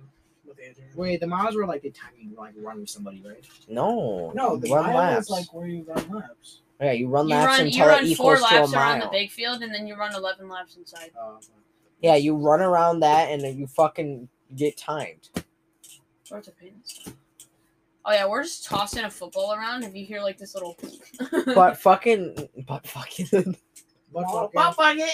[0.46, 0.90] with Adrian.
[0.96, 3.42] Wait, the miles were like the time you like run with somebody, right?
[3.68, 5.26] no, No, the run mile laps.
[5.26, 6.60] is like where you run laps.
[6.80, 9.00] yeah, you run you laps run, you run it four equals to a laps around
[9.00, 11.10] the big field, and then you run 11 laps inside.
[11.18, 11.36] Uh,
[12.00, 15.30] Yeah, you run around that and then you fucking get timed.
[16.28, 17.08] Where's the pins?
[18.04, 19.82] Oh yeah, we're just tossing a football around.
[19.84, 20.76] If you hear like this little,
[21.54, 23.56] But fucking, but fucking,
[24.12, 25.08] But Oh, fucking, but fucking.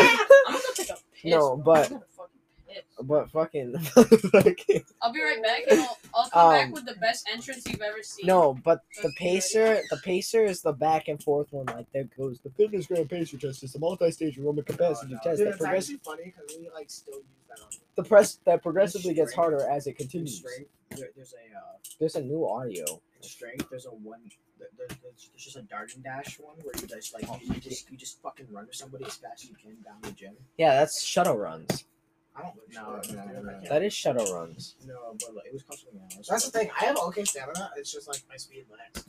[0.00, 1.30] I'm gonna take a piss.
[1.30, 2.61] No, but- I'm gonna fucking piss.
[3.02, 6.94] But fucking, fucking I'll be right back, and I'll, I'll come Um, back with the
[7.00, 8.26] best entrance you've ever seen.
[8.26, 11.66] no, but the Let's get pacer, the pacer is the back and forth one.
[11.66, 13.62] Like there goes the fitness gram pacer test.
[13.62, 16.90] It's a multi-stage aerobic capacity test Dude, that it's progress actually funny because we like
[16.90, 20.38] still use that on the press that progressively gets harder as it continues.
[20.38, 21.60] strength, there, there's a uh,
[21.98, 22.84] There's a new audio.
[23.20, 23.66] strength.
[23.70, 24.20] There's a one.
[24.58, 27.60] There, there- there's, there's just a darting dash one where you just like you, you
[27.60, 30.34] just you just fucking run to somebody as fast as you can down the gym.
[30.56, 31.84] Yeah, that's shuttle runs.
[32.34, 33.00] I don't know.
[33.14, 33.68] No, no, no, no.
[33.68, 34.76] That is shuttle runs.
[34.86, 36.26] No, but like, it was called something else.
[36.28, 36.70] That's the thing.
[36.80, 37.70] I have okay stamina.
[37.76, 39.06] It's just like my speed lags.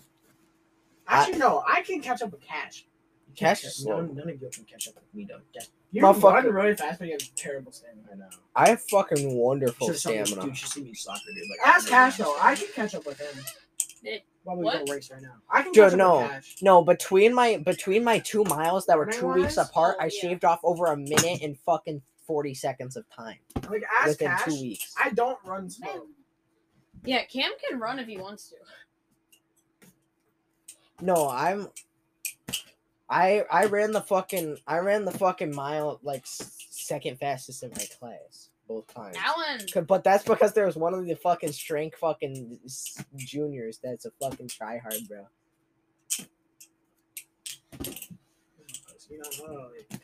[1.08, 1.64] Actually, no.
[1.68, 2.86] I can catch up with Cash.
[3.36, 3.98] Cash catch- is slow.
[4.02, 5.40] None, none of you can catch up with me though.
[5.54, 6.34] Yeah, You Motherfucker.
[6.34, 8.04] run really fast, but you have terrible stamina.
[8.12, 8.26] I know.
[8.56, 10.42] I have fucking wonderful Should've saw me- stamina.
[10.42, 11.50] Dude, you should see me soccer, dude.
[11.50, 12.38] Like, Ask Cash though.
[12.40, 13.44] I can catch up with him.
[14.44, 14.86] Why would we What?
[14.86, 15.36] go race right now?
[15.50, 16.18] I can Dude, catch up no.
[16.20, 16.56] with Cash.
[16.62, 19.70] No, between my between my two miles that were two Running weeks wise?
[19.70, 20.20] apart, Oh, I yeah.
[20.22, 23.38] shaved off over a minute and fucking forty seconds of time
[23.70, 24.46] Like ask within Cash.
[24.46, 24.94] two weeks.
[25.04, 26.08] I don't run slow.
[27.06, 28.56] Yeah, Cam can run if he wants to.
[31.02, 31.68] No, I'm.
[33.10, 37.86] I I ran the fucking I ran the fucking mile like second fastest in my
[38.00, 39.18] class both times.
[39.20, 42.60] Alan, But that's because there was one of the fucking strength fucking
[43.18, 45.28] juniors that's a fucking tryhard, bro.
[49.10, 50.02] You know, like,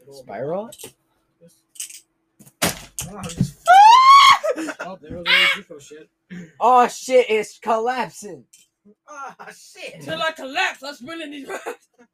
[0.00, 0.70] little- Spiral?
[3.08, 3.56] Oh, just
[4.80, 5.26] Oh, there was
[5.70, 6.08] a shit.
[6.60, 7.26] Oh shit!
[7.28, 8.44] It's collapsing.
[9.08, 10.00] Oh shit.
[10.02, 11.62] till I collapse, let's win in these rounds.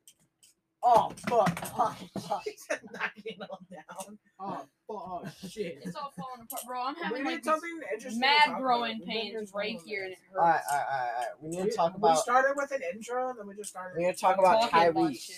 [0.84, 1.60] Oh fuck!
[1.78, 2.42] Oh, fuck.
[2.44, 4.18] He said knocking them down.
[4.40, 5.78] Oh, oh shit.
[5.84, 6.82] It's all falling apart, bro.
[6.82, 8.18] I'm having like something interesting.
[8.20, 8.98] mad growing about.
[8.98, 10.40] We've been here pains right here, and it hurts.
[10.40, 11.26] all right, all right, all right.
[11.40, 12.10] We need We, to talk about.
[12.10, 13.96] we started with an intro, and then we just started.
[13.96, 15.30] We need to talk about Talking about Tyrese.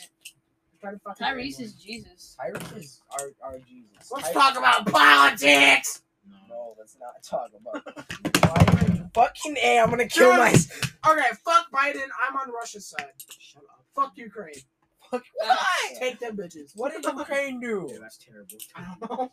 [0.92, 1.01] Shit.
[1.01, 1.64] started fucking Tyrese rambling.
[1.66, 2.37] is Jesus.
[2.40, 4.11] Tyrese is our, our Jesus.
[4.12, 6.03] Let's Tyrese- talk about politics.
[6.49, 7.85] No, let's not talk about.
[8.66, 9.79] Why even fucking a?
[9.81, 10.38] I'm gonna kill Dude.
[10.38, 10.51] my.
[10.51, 12.07] Okay, fuck Biden.
[12.29, 13.07] I'm on Russia's side.
[13.40, 13.85] Shut up.
[13.94, 14.55] Fuck Ukraine.
[15.11, 15.23] Fuck.
[15.37, 15.94] Why?
[15.99, 16.73] Take them bitches.
[16.75, 17.87] What did Ukraine do?
[17.88, 18.57] Dude, that's terrible.
[18.75, 19.33] I don't know.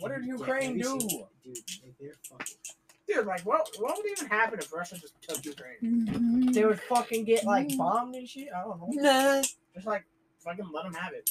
[0.00, 1.00] What did Ukraine have do?
[1.08, 2.56] seen- Dude, they- they're fucking.
[3.08, 6.50] Dude, like, what, what would even happen if Russia just took Ukraine?
[6.52, 8.48] They would fucking get like bombed and shit.
[8.54, 9.42] I don't know.
[9.74, 10.04] Just like,
[10.38, 11.30] fucking let them have it.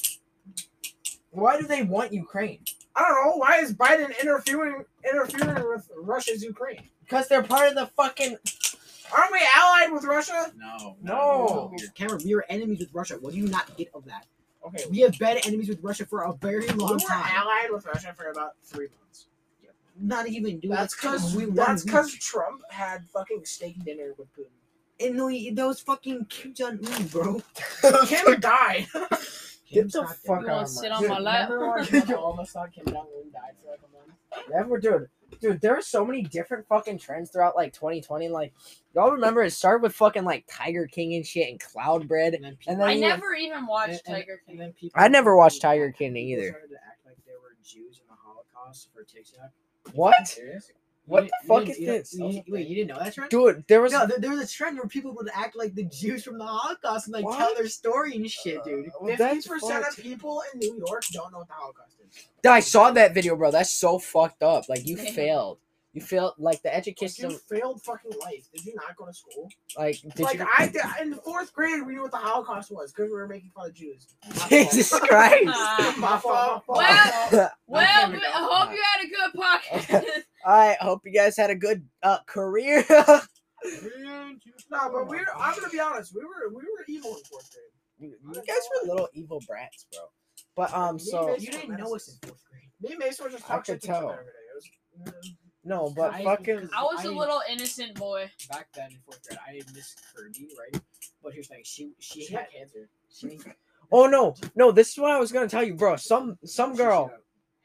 [1.30, 2.60] Why do they want Ukraine?
[2.96, 3.36] I don't know.
[3.36, 6.82] Why is Biden interfering interfering with Russia's Ukraine?
[7.00, 8.36] Because they're part of the fucking.
[9.16, 10.52] Aren't we allied with Russia?
[10.56, 10.96] No.
[11.02, 11.72] No.
[11.76, 11.94] Weird.
[11.94, 13.16] Cameron, we are enemies with Russia.
[13.20, 14.26] What do you not get of that?
[14.66, 17.24] Okay, We have been enemies with Russia for a very long we long were time.
[17.26, 19.26] allied with Russia for about three months.
[20.00, 20.70] Not even, dude.
[20.70, 22.12] That's because we that's because.
[22.14, 24.50] Trump had fucking steak dinner with Putin.
[25.00, 27.40] And no, he- that was fucking Kim Jong Un, bro.
[28.06, 28.86] Kim died.
[28.92, 29.10] Get
[29.68, 30.52] Kim's the not fuck You dead.
[30.52, 31.14] wanna out sit of on my.
[31.14, 31.50] my lap?
[31.50, 34.48] Remember when when almost thought Kim Jong Un died for like a month?
[34.50, 35.08] Never, dude.
[35.40, 38.28] Dude, there are so many different fucking trends throughout like 2020.
[38.28, 38.52] Like,
[38.94, 42.34] y'all remember it started with fucking like Tiger King and shit and Cloud Bread.
[42.34, 44.58] And then people, And then I you- never even watched and- and- Tiger and King.
[44.58, 46.48] then people I never watched Tiger King either.
[46.48, 49.50] started to act like there were Jews in the Holocaust for TikTok.
[49.94, 50.36] What?
[51.08, 52.14] What You the fuck is this?
[52.14, 53.30] you- you- wait, you didn't know that trend?
[53.30, 53.92] Dude, there was.
[53.92, 56.44] No, there, there was a trend where people would act like the Jews from the
[56.44, 58.90] Holocaust and like tell their story and shit, uh, dude.
[59.00, 62.28] Well, Fifty that's percent of people in New York don't know what the Holocaust is.
[62.46, 63.50] I saw that video, bro.
[63.50, 64.68] That's so fucked up.
[64.68, 65.58] Like, you failed.
[66.00, 66.34] You failed.
[66.38, 67.30] Like, the Like, education.
[67.30, 68.48] you failed fucking life.
[68.54, 69.48] Did you not go to school?
[69.76, 70.46] Like, did like you.
[70.56, 73.26] I did, in the fourth grade, we knew what the Holocaust was because we were
[73.28, 74.06] making fun of Jews.
[74.48, 75.44] Jesus Christ.
[75.98, 76.64] My fault.
[76.68, 80.22] Well- Well, we- I hope you had a good podcast.
[80.46, 82.84] I hope you guys had a good uh, career.
[82.88, 83.20] no,
[84.70, 85.26] but we were.
[85.36, 86.14] I'm gonna be honest.
[86.14, 88.10] We were we were evil in fourth grade.
[88.10, 90.02] you you guys were little evil brats, bro.
[90.56, 92.70] But um, so You didn't know us in fourth grade.
[92.80, 94.10] Me and Mason were just I talking could to each other tell.
[94.12, 94.30] every day.
[94.50, 95.32] It was,
[95.68, 96.68] no, but I- fucking.
[96.76, 98.30] I was a I- little innocent boy.
[98.50, 100.80] Back then in fourth grade, I had Miss Kirby, right?
[101.22, 102.88] But here's the thing, she she, she had had cancer.
[103.12, 103.38] she,
[103.92, 104.70] Oh no, no!
[104.72, 105.96] This is what I was gonna tell you, bro.
[105.96, 107.08] Some some girl.
[107.08, 107.20] had-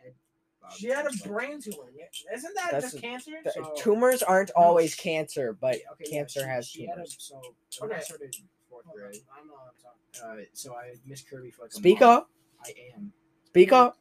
[0.06, 1.90] had, She had a uh, brain tumor.
[2.34, 3.32] Isn't that That's just a- cancer?
[3.44, 6.82] th- So- tumors aren't No, always sh- cancer, but okay, yeah, cancer she- has she
[6.86, 7.16] had a, tumors.
[7.20, 7.42] so
[7.80, 8.04] when I Okay.
[8.06, 8.36] started
[8.70, 10.44] fourth grade, I'm not- I'm sorry.
[10.44, 12.12] uh, so I had Miss Kirby for like a Speak month.
[12.24, 12.30] up!
[12.66, 13.12] I am.
[13.48, 13.98] Speak up!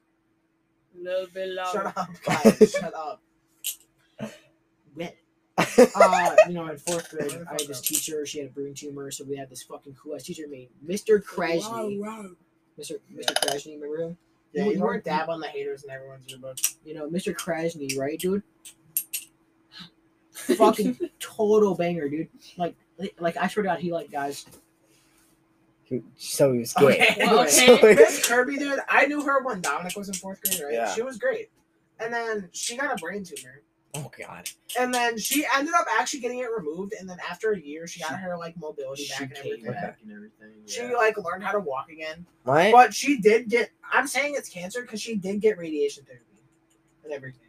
[0.94, 1.72] A little bit louder.
[1.72, 2.70] Shut up, guys.
[2.72, 3.22] Shut up.
[4.96, 5.16] Wet.
[5.58, 8.24] uh, you know, in fourth grade, I had this teacher.
[8.24, 11.22] She had a brain tumor, so we had this fucking cool ass teacher named Mr.
[11.22, 11.98] Krasny.
[12.78, 12.98] Mr.
[13.14, 13.34] Mr.
[13.34, 14.16] Krasny, remember him?
[14.54, 16.56] Yeah, You- you you weren't weren't- dab on the haters in everyone's yearbook.
[16.84, 17.34] You know, Mr.
[17.34, 18.42] Krasny, right, dude?
[20.32, 22.28] Fucking total banger, dude.
[22.56, 22.74] Like,
[23.18, 24.46] like I swear to God, he like guys.
[26.16, 26.84] So he was gay.
[26.86, 27.14] Okay.
[27.18, 27.94] Well, okay.
[27.94, 30.72] Miss Kirby, dude, I knew her when Dominic was in fourth grade, right?
[30.72, 30.94] Yeah.
[30.94, 31.50] She was great.
[32.00, 33.60] And then she got a brain tumor.
[33.94, 34.48] Oh god.
[34.78, 36.94] And then she ended up actually getting it removed.
[36.98, 39.72] And then after a year, she got She- her like mobility back and came everything.
[39.72, 40.48] back and everything.
[40.66, 40.92] She yeah.
[40.92, 42.24] like learned how to walk again.
[42.44, 42.72] Right?
[42.72, 43.70] But she did get.
[43.92, 46.24] I'm saying it's cancer because she did get radiation therapy
[47.04, 47.40] and everything.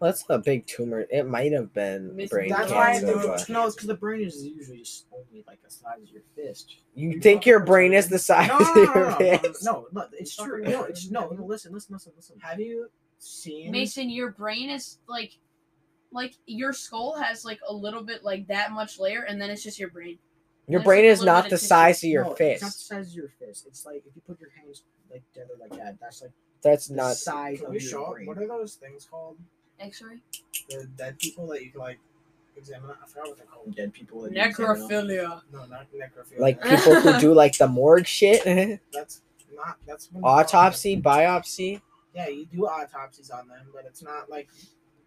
[0.00, 1.04] That's a big tumor.
[1.10, 3.06] It might have been Miss- brain That's why I cancer.
[3.20, 6.08] think but- No, it's because the brain is usually just only like the size of
[6.08, 6.76] your fist.
[6.94, 9.08] You You think your brain is the size No, of no, no, your no, no,
[9.10, 9.64] no, fist?
[9.64, 10.62] no, no, it's true.
[10.62, 11.44] No, it's no, no.
[11.44, 12.38] Listen, listen, listen, listen.
[12.40, 13.72] Have you seen?
[13.72, 15.32] Mason, your brain is like,
[16.12, 19.62] like your skull has like a little bit like that much layer, and then it's
[19.62, 20.18] just your brain.
[20.68, 21.66] Your There's brain is not the tissue.
[21.66, 23.66] size of your no, It's not the size of your fist.
[23.66, 25.98] It's like if you put your hands like together like that.
[26.00, 26.30] That's like
[26.62, 27.16] That's the not.
[27.16, 28.12] size Can of your show?
[28.12, 28.26] brain.
[28.26, 29.36] What are those things called?
[29.80, 30.18] X-ray.
[30.68, 31.98] The dead people that you can like
[32.56, 32.90] examine.
[32.90, 33.74] I forgot what they're called.
[33.74, 34.22] dead people.
[34.22, 34.76] that examine.
[34.76, 35.40] Necrophilia.
[35.52, 36.38] No, not necrophilia.
[36.38, 38.44] Like people who do like the morgue shit.
[38.92, 39.22] that's
[39.54, 39.76] not.
[39.86, 40.42] That's when you call it.
[40.44, 41.80] Autopsy, biopsy.
[42.14, 44.48] Yeah, you do autopsies on them, but it's not like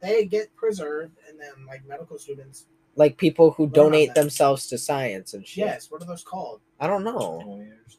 [0.03, 2.67] they get preserved, and then like medical students.
[2.95, 5.65] Like people who donate themselves to science and shit.
[5.65, 6.61] Yes, what are those called?
[6.79, 7.41] I don't know.
[7.43, 7.97] Donors.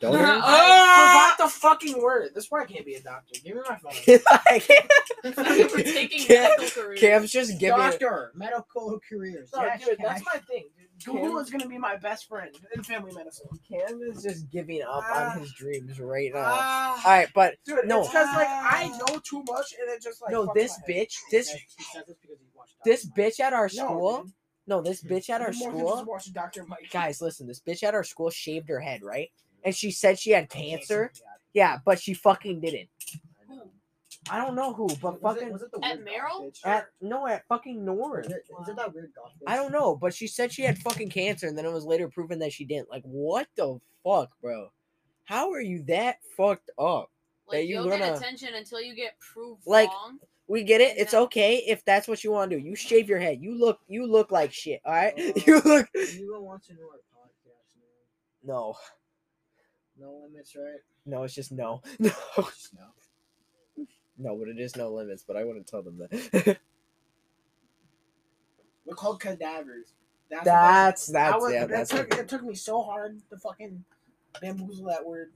[0.00, 0.42] Donors?
[0.44, 2.30] I forgot the fucking word.
[2.34, 3.38] This why I can't be a doctor.
[3.42, 3.92] Give me my phone.
[5.72, 7.00] We're taking Cam- medical careers.
[7.00, 7.78] Cam's just giving.
[7.78, 9.50] Doctor, medical careers.
[9.54, 10.06] No, Yes, dude, Cash.
[10.08, 10.64] that's my thing.
[10.76, 10.88] Dude.
[11.04, 13.48] Google is gonna be my best friend in family medicine.
[13.68, 15.32] Cam is just giving up Ah.
[15.34, 16.42] on his dreams right now.
[16.44, 18.00] Ah, All right, but dude, no.
[18.00, 21.06] it's because like I know too much, and it just like no, this my head.
[21.08, 21.58] bitch, this He
[21.92, 23.20] says this he watched this Dr.
[23.20, 24.22] Bitch at our school.
[24.24, 24.32] dude.
[24.66, 26.32] No, this bitch at our The more than school.
[26.32, 26.64] Dr.
[26.64, 26.88] Mike.
[26.92, 27.46] Guys, listen.
[27.48, 29.30] This bitch at our school shaved her head, right?
[29.64, 31.12] And she said she had cancer.
[31.52, 32.88] Yeah, but she fucking didn't.
[34.30, 36.42] I don't know who, but Was it- fucking was it the At weird Merrill?
[36.50, 36.64] bitch?
[36.64, 38.26] at no at fucking Was North.
[38.30, 39.44] it, was it that weird goth bitch?
[39.46, 42.08] I don't know, but she said she had fucking cancer, and then it was later
[42.08, 42.88] proven that she didn't.
[42.90, 44.70] Like, what the fuck, bro?
[45.24, 47.10] How are you that fucked up?
[47.48, 50.18] Like that you you'll gonna- attention until you get proved Like- wrong.
[50.48, 50.98] We get it.
[50.98, 52.62] It's okay if that's what you want to do.
[52.62, 53.38] You shave your head.
[53.40, 53.78] You look.
[53.88, 54.82] You look like shit.
[54.84, 55.14] All right.
[55.18, 55.88] Uh, you look.
[55.96, 57.86] Anyone wants to know our podcast, man?
[58.44, 58.74] No.
[59.98, 60.80] No limits, right?
[61.06, 61.22] No.
[61.22, 61.80] It's just no.
[62.00, 62.10] No.
[62.36, 62.84] Just no.
[64.22, 64.36] No.
[64.36, 65.24] But it is no limits.
[65.26, 66.58] But I wouldn't tell them that.
[68.86, 69.92] We're called cadavers.
[70.30, 71.60] That's what that's I that's was, yeah.
[71.66, 73.84] that That's took, it took me so hard to fucking
[74.40, 75.30] bamboozle that word.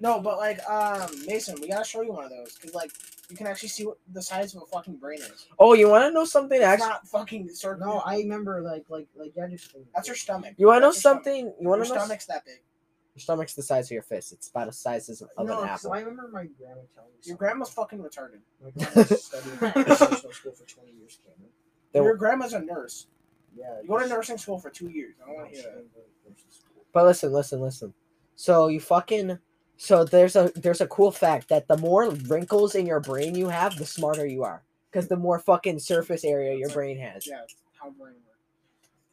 [0.00, 2.92] no, but like, um, Mason, we gotta show you one of those because like
[3.28, 5.48] you can actually see what the size of a fucking brain is.
[5.58, 6.58] Oh, you want to know something?
[6.58, 7.86] It's Actually, not fucking circle.
[7.86, 10.54] No, I remember like like like yeah, just that's your stomach.
[10.56, 11.24] you want to know That's your stomach.
[11.24, 11.52] something?
[11.60, 11.94] You want to know?
[11.96, 12.60] stomach's that big.
[13.16, 14.32] Your stomach's the size of your fist.
[14.32, 15.92] It's about the size of an No, an 'cause apple.
[15.94, 17.16] I remember my grandma telling me.
[17.16, 17.36] Your something.
[17.38, 18.40] grandma's fucking retarded.
[18.62, 21.50] My grandma studied in international school for twenty years, Cameron.
[21.92, 23.06] Then- Your grandma's a nurse.
[23.56, 23.80] Yeah.
[23.80, 25.14] You go to nursing school for two years.
[25.22, 25.94] I don't no, want to oh, hear that.
[25.94, 26.84] go to nursing school.
[26.92, 27.94] But listen, listen, listen.
[28.34, 29.38] So you fucking
[29.78, 33.48] so there's a there's a cool fact that the more wrinkles in your brain you
[33.48, 34.62] have, the smarter you are.
[34.92, 37.26] Because the more fucking surface area your brain has.
[37.26, 38.35] Yeah, it's how brain works.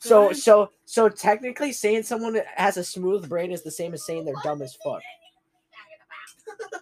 [0.03, 4.25] So so so technically saying someone has a smooth brain is the same as saying
[4.25, 5.01] they're dumb as fuck.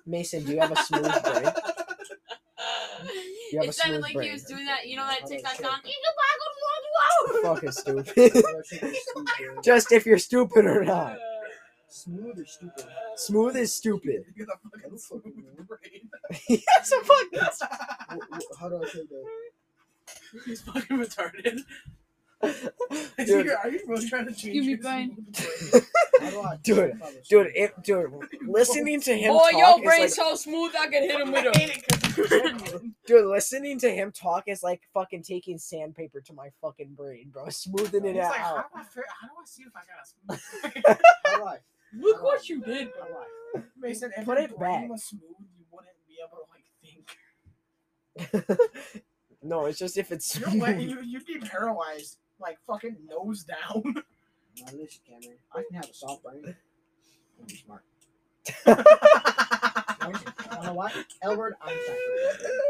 [0.07, 1.53] Mason, do you have a smooth brain?
[3.51, 4.27] You have a it sounded like brain.
[4.27, 4.87] he was doing that.
[4.87, 5.81] You know that How TikTok about song?
[7.43, 8.13] Fucking stupid.
[8.15, 8.27] Yeah,
[8.65, 9.63] she was stupid.
[9.63, 11.17] Just if you're stupid or not.
[11.89, 12.85] Smooth or stupid?
[13.17, 14.23] Smooth is stupid.
[14.35, 16.09] You got a fucking smooth brain.
[16.49, 17.27] Yes, a fuck.
[17.33, 19.25] Wh- wh- How do I say that?
[20.45, 21.59] He's fucking retarded.
[23.25, 25.15] Dude, are you really trying to change Give me your mine.
[25.33, 26.31] smooth brain?
[26.31, 28.11] Do I Dude, if I was dude, it, dude,
[28.47, 31.31] listening to him Oh, talk yo, is brain like, so smooth I can hit him
[31.31, 31.57] with I a.
[31.57, 32.95] hate it 'cause it's genuine.
[33.05, 37.49] dude, listening to him talk is like fucking taking sandpaper to my fucking brain, bro,
[37.49, 38.57] smoothing it It's like, out.
[38.57, 40.95] how do I fi- how do I see if I got a smooth brain?
[41.25, 41.57] How I?
[41.93, 43.61] Look what you did, bro.
[43.79, 44.89] Mason, if Put it back.
[44.89, 45.21] was smooth,
[45.57, 47.17] you wouldn't be able to like think.
[49.43, 53.83] no, it's just if it's You're you, you'd be paralyzed, like fucking nose down.
[53.93, 55.37] No, listen, Cameron.
[55.55, 56.55] I can have a soft brain.
[57.41, 57.83] I'm smart.
[60.03, 60.93] You know what?
[61.23, 61.95] Albert Einstein.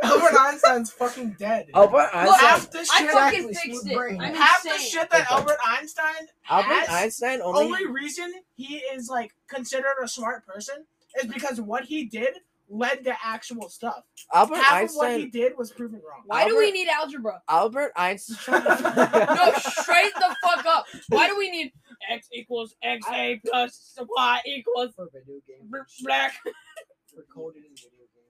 [0.03, 1.67] Albert Einstein's fucking dead.
[1.73, 2.39] Albert Look, Einstein.
[2.39, 3.95] half the I shit, fucking Exactly, fixed it.
[3.97, 4.21] brain.
[4.21, 5.35] I'm half the shit that Okay.
[5.35, 7.65] Albert Einstein Albert has, Einstein only.
[7.65, 10.85] only reason he is like considered a smart person
[11.21, 12.35] is because what he did
[12.71, 14.03] led to actual stuff.
[14.33, 16.23] Albert Half of what he did was proven wrong.
[16.25, 17.41] Why do we need algebra?
[17.49, 18.63] Albert Einstein.
[18.65, 20.85] No, straight the fuck up.
[21.09, 21.71] Why do we need
[22.09, 25.69] x equals x a plus y equals For video games.
[25.71, 26.05] b- and shit.
[26.05, 26.33] black?
[27.13, 28.21] For coded in video games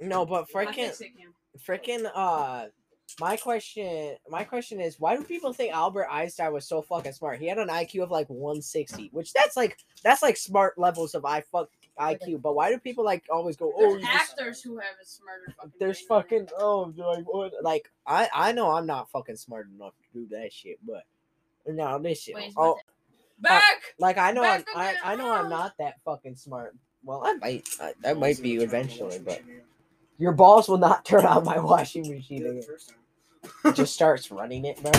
[0.00, 1.34] no, but I freaking, fix it, Cam.
[1.66, 2.66] freaking, uh,
[3.20, 7.40] My question, my question is, why do people think Albert Einstein was so fucking smart?
[7.40, 11.24] He had an IQ of like 160, which that's like that's like smart levels of
[11.24, 12.40] I fuck IQ.
[12.42, 15.04] But why do people like always go, oh, There's he's just- actors who have a
[15.06, 15.72] smarter fucking.
[15.78, 19.68] there's brain than fucking oh like what like I I know I'm not fucking smart
[19.74, 21.04] enough to do that shit, but
[21.66, 22.34] no this shit.
[22.34, 22.80] Wait, oh, about uh,
[23.40, 23.82] Back.
[23.98, 24.94] like I know I'm I.
[25.04, 26.74] I know I'm not that fucking smart.
[27.04, 29.40] Well, I might I, I might be eventually, but
[30.18, 32.62] your balls will not turn on my washing machine again.
[32.62, 32.98] first time.
[33.72, 34.90] It just starts running it, bro.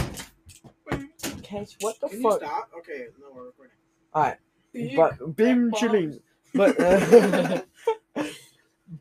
[1.39, 2.39] Okay, what the Can you fuck?
[2.41, 2.69] stop?
[2.77, 3.75] Okay, no, we're recording.
[4.15, 4.37] Alright,
[4.71, 5.79] Big but Bim balls.
[5.81, 6.19] chilling.
[6.53, 7.61] But uh,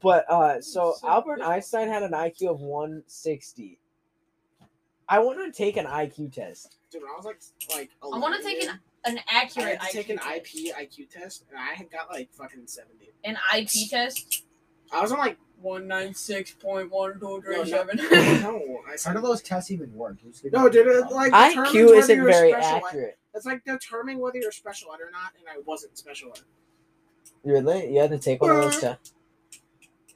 [0.00, 1.54] but uh so So Albert difficult.
[1.56, 3.78] Einstein had an IQ of 160.
[5.08, 6.76] I want to take an IQ test.
[6.90, 7.40] Dude, when I was like,
[7.74, 10.56] like, I want to take an an I accurate had to take IQ an test.
[10.56, 13.12] IP IQ test, and I had got like fucking seventy.
[13.24, 14.44] An IP test.
[14.92, 18.96] I was on like One nine six point one two no, no, no, I How
[18.96, 20.16] said, do those tests even work?
[20.22, 22.82] You just give no, dude, it, like IQ isn't very special ed.
[22.86, 23.18] accurate.
[23.34, 26.42] It's like determining whether you're special ed or not, and I wasn't special ed.
[27.44, 27.92] Really?
[27.92, 29.12] You had to take one of those tests.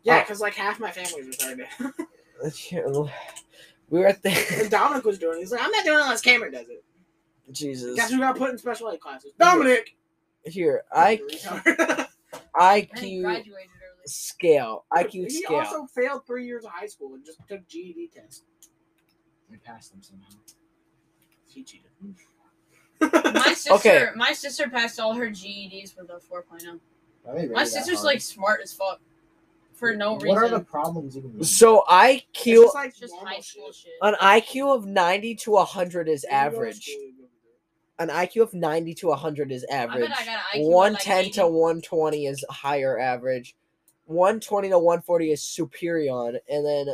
[0.02, 0.20] Yeah, Oh.
[0.20, 3.10] because like half my family was retarded.
[3.90, 4.30] We were at the.
[4.52, 5.36] and the Dominic was doing.
[5.36, 5.40] it.
[5.40, 6.82] He's like, I'm not doing it unless Cameron does it.
[7.52, 7.94] Jesus.
[7.94, 9.32] Guess who got put in special ed classes?
[9.38, 9.96] Dominic.
[10.46, 12.06] Here, IQ Retard.
[12.58, 13.44] And he IQ
[14.06, 14.86] scale.
[14.92, 15.58] IQ he scale.
[15.58, 18.44] also failed three years of high school and just took GED test.
[19.50, 20.28] We passed them somehow.
[21.46, 21.90] He cheated.
[23.34, 24.06] My sister, Okay.
[24.16, 26.80] my sister passed all her GEDs with a 4.0.
[27.26, 28.06] Are they really My sister's hard?
[28.06, 29.00] like smart as fuck,
[29.74, 30.34] for no What reason.
[30.42, 31.42] What are the problems even?
[31.44, 33.76] So It's IQ just like just high school shit.
[33.84, 33.92] shit.
[34.02, 36.82] an IQ of 90 to 100 is When you go to average.
[36.84, 40.08] school, you go to- An IQ of 90 to 100 is average.
[40.08, 43.54] bet I got an IQ of, 110 like, to 120 is higher average.
[44.06, 46.12] 120 to 140 is superior,
[46.48, 46.86] and then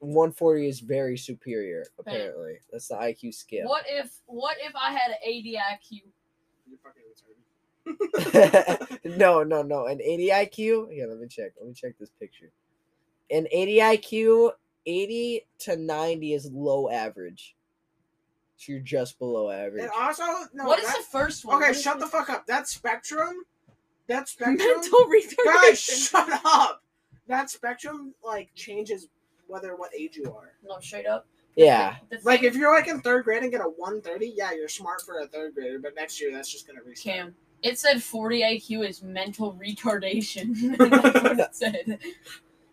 [0.00, 1.86] 140 is very superior.
[1.98, 3.66] Apparently, that's the IQ scale.
[3.66, 6.02] What if what if I had an 80 IQ?
[7.88, 9.16] You're fucking retarded.
[9.16, 9.86] no, no, no.
[9.86, 10.88] An 80 IQ.
[10.92, 11.52] Yeah, let me check.
[11.58, 12.50] Let me check this picture.
[13.30, 14.52] An 80 IQ,
[14.86, 17.54] 80 to 90 is low average.
[18.56, 19.82] So you're just below average.
[19.82, 20.64] And also, no.
[20.64, 21.62] what is the first one?
[21.62, 22.46] Okay, shut the fuck up.
[22.46, 23.44] That spectrum.
[24.08, 24.56] That spectrum.
[24.56, 25.44] mental retardation?
[25.44, 26.82] Guys, shut up.
[27.28, 29.08] That spectrum like changes
[29.46, 30.54] whether what age you are.
[30.66, 31.26] No, straight up.
[31.56, 31.96] Yeah.
[32.22, 35.20] Like if you're like in third grade and get a 130, yeah, you're smart for
[35.20, 37.16] a third grader, but next year that's just gonna restart.
[37.16, 37.34] Cam.
[37.62, 40.76] It said 40 IQ is mental retardation.
[40.78, 41.98] that's what it said.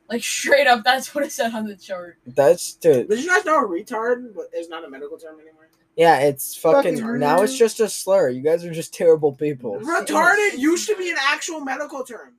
[0.09, 2.17] Like straight up, that's what it said on the chart.
[2.27, 3.09] That's dude.
[3.09, 5.69] Did you guys know retard is not a medical term anymore?
[5.97, 6.97] Yeah, it's fucking.
[6.99, 8.29] Fucking now it's just a slur.
[8.29, 9.79] You guys are just terrible people.
[9.79, 12.33] Retarded used to be an actual medical term.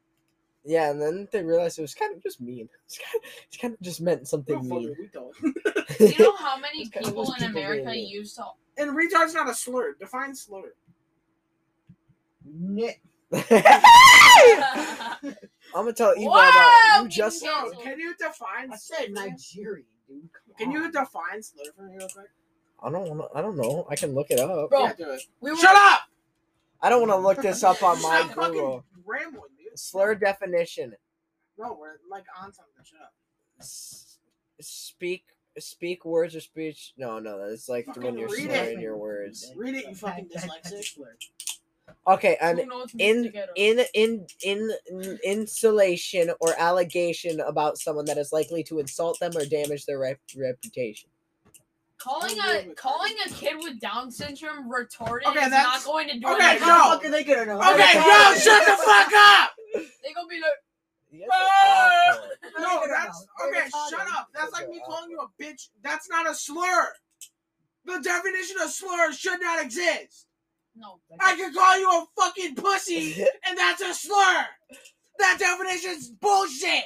[0.65, 2.69] Yeah, and then they realized it was kind of just mean.
[2.87, 5.11] It's kind of, it's kind of just meant something Real fucking mean.
[5.99, 6.19] retard.
[6.19, 8.45] You know how many It's kinda people in America really- use to
[8.77, 9.95] And retard's not a slur.
[9.99, 10.75] Define slur.
[12.47, 12.97] Nit.
[15.75, 17.43] I'm gonna tell Eva Wow, that you just.
[17.43, 18.73] can- No, can you define?
[18.73, 19.27] I said slur?
[19.27, 20.29] Nigerian, dude.
[20.59, 22.29] Can you define slur for me real quick?
[22.83, 23.09] I don't.
[23.09, 23.87] Wanna, I don't know.
[23.91, 24.71] I can look it up.
[24.71, 25.23] Bro, yeah, do it.
[25.41, 26.03] we were Shut up!
[26.81, 28.85] I don't want to look this up on my Google.
[29.05, 29.79] rambling, dude.
[29.79, 30.95] Slur definition:
[31.59, 32.85] No, we're like on something.
[32.85, 33.13] Shut up.
[33.59, 34.19] S-
[34.61, 35.25] speak,
[35.59, 36.93] speak words or speech.
[36.97, 38.81] No, no, that's like Fucking when you're slurring it.
[38.81, 39.53] your words.
[39.57, 41.31] Read it, you fucking That- that- dyslexic.
[41.87, 42.15] slur.
[42.15, 48.19] Okay, and Who knows in in in in in insulation or allegation about someone that
[48.19, 51.09] is likely to insult them or damage their rep- reputation.
[51.99, 56.27] calling a calling a kid with Down syndrome retarded Okay, is not going to do
[56.29, 56.69] okay, anything.
[56.69, 56.75] no.
[56.75, 57.73] How the fuck are they gonna know?
[57.73, 59.51] Okay, yo, shut the fuck up!
[60.03, 60.51] They gonna be like,
[61.11, 62.21] Yes, Ah!
[62.59, 63.69] No, that's okay.
[63.91, 64.29] Shut up.
[64.35, 65.69] That's like me They're calling you a bitch.
[65.83, 66.93] That's not a slur.
[67.85, 70.26] The definition of slur should not exist.
[70.77, 71.01] No.
[71.21, 74.47] I can call you a fucking pussy, and that's a slur.
[75.19, 76.85] That definition's bullshit.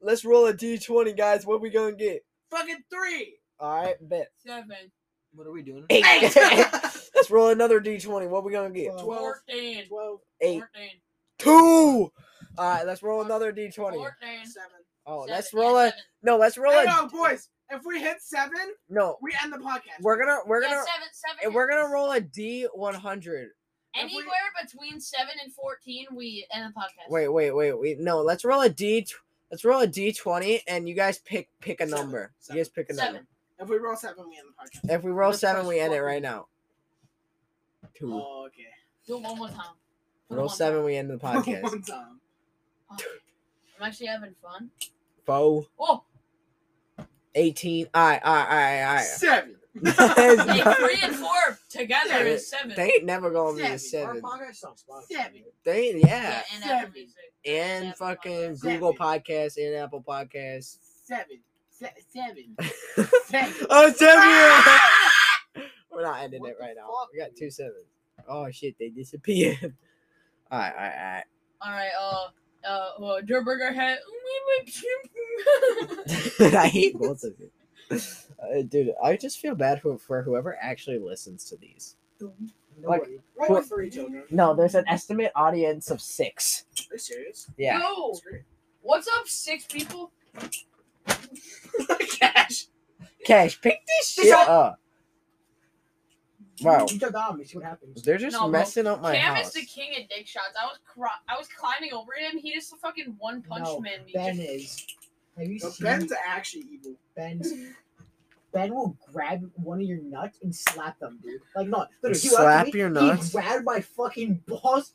[0.00, 1.46] Let's roll a d20, guys.
[1.46, 2.24] What we gonna get?
[2.50, 3.36] Fucking three.
[3.58, 4.28] All right, bet.
[4.44, 4.90] Seven.
[5.34, 5.84] What are we doing?
[5.90, 6.04] Eight.
[6.04, 6.36] Eight.
[7.14, 8.28] Let's roll another d20.
[8.28, 8.90] What we gonna get?
[8.92, 9.04] Twelve.
[9.04, 9.20] Twelve.
[9.48, 9.86] Fourteen.
[9.86, 10.20] Twelve.
[10.40, 10.58] Eight.
[10.60, 10.90] Fourteen.
[11.38, 12.12] Two.
[12.56, 13.74] All right, let's roll another d20.
[13.74, 14.44] Fourteen.
[14.44, 14.70] Seven.
[15.06, 15.98] Oh, seven, let's yeah, roll a seven.
[16.22, 16.36] no.
[16.38, 17.48] Let's roll Hey, a no, boys.
[17.74, 19.16] If we hit seven, no.
[19.20, 20.00] we end the podcast.
[20.00, 23.46] We're gonna we're Yeah, gonna seven, seven and we're gonna roll a d100.
[23.94, 24.24] anywhere
[24.62, 26.06] between seven and fourteen.
[26.14, 27.10] We end the podcast.
[27.10, 27.98] Wait, wait, wait, wait.
[28.00, 29.06] No, let's roll a d.
[29.50, 32.00] Let's roll a d20, and you guys pick pick a Seven.
[32.04, 32.32] number.
[32.40, 32.56] Seven.
[32.56, 33.14] You guys pick a Seven.
[33.14, 33.28] number.
[33.60, 34.94] If we roll seven, we end the podcast.
[34.98, 36.48] If we roll Let's seven, we end it right now.
[37.94, 38.12] Two.
[38.14, 38.64] Oh, okay.
[39.06, 39.74] Do it one more time.
[40.28, 40.84] Do roll seven, time.
[40.86, 41.62] we end the podcast.
[41.62, 42.20] One time.
[42.94, 43.04] Okay.
[43.78, 44.70] I'm actually having fun.
[45.24, 45.66] Four.
[45.78, 46.02] Oh,
[47.34, 47.88] 18.
[47.94, 49.04] All right, all right, all right, all right.
[49.04, 49.56] Seven.
[49.84, 52.74] Hey, three and four together is seven.
[52.76, 54.22] They ain't never gonna be a Seven.
[54.22, 54.22] seven.
[54.24, 55.02] Our podcast on Spotify.
[55.10, 55.42] Seven.
[55.64, 56.42] They ain't, yeah, yeah.
[56.54, 56.92] and Seven.
[56.92, 57.14] Music.
[57.44, 58.60] And Apple fucking Podcasts.
[58.62, 60.78] Google Podcasts and Apple Podcasts.
[61.04, 61.40] Seven.
[61.70, 62.56] Se- seven.
[63.26, 63.66] Seven.
[63.68, 65.64] oh, seven!
[65.92, 66.86] We're not ending What it right now.
[66.86, 67.52] fuck, We got two dude?
[67.54, 67.74] sevens.
[68.28, 69.74] Oh shit, they disappeared.
[70.52, 71.24] all right, all right,
[71.62, 72.28] All right, uh,
[72.66, 73.98] uh, well, Joe Burger had.
[76.40, 77.50] I hate both of you.
[77.90, 81.96] Uh, dude, I just feel bad for, for whoever actually listens to these.
[82.20, 82.32] Like,
[83.02, 83.18] Nobody.
[83.38, 84.24] Right who- with three children.
[84.30, 86.64] No, there's an estimate audience of six.
[86.90, 87.50] Are you serious?
[87.56, 87.80] Yeah.
[87.80, 88.14] Yo,
[88.82, 90.10] what's up, six people?
[92.20, 92.66] Cash.
[93.24, 94.80] Cash, pick this This shit up.
[96.60, 96.64] Up.
[96.64, 96.86] Wow.
[96.90, 98.02] You jump down, we see what happens.
[98.02, 98.48] They're just No, bro.
[98.50, 99.48] messing up my Cam house.
[99.48, 100.54] is the king of dick shots.
[100.60, 102.38] I was cr- I was climbing over him.
[102.38, 104.12] He just fucking one punch No, man me.
[104.14, 104.86] Ben Just- is.
[105.38, 106.94] Have you No, seen Ben's actually evil.
[107.16, 107.52] Ben's?
[108.52, 111.40] Ben will grab one of your nuts and slap them, dude.
[111.56, 113.30] Like no, literally, he Slap went up me, your He nuts?
[113.32, 114.92] grabbed my fucking balls.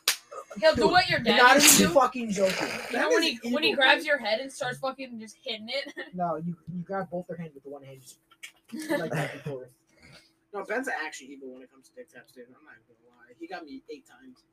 [0.61, 1.89] He'll do what your dad Not used to do.
[1.89, 2.67] fucking joking.
[2.67, 4.07] You know That when is he when he grabs dude.
[4.07, 5.93] your head and starts fucking just hitting it.
[6.13, 7.99] No, you you grab both their hands with the one hand,
[8.71, 9.67] just like back and forth.
[10.53, 12.45] No, Ben's actually evil when it comes to dick taps, dude.
[12.47, 13.33] I'm not even gonna lie.
[13.39, 14.43] He got me eight times.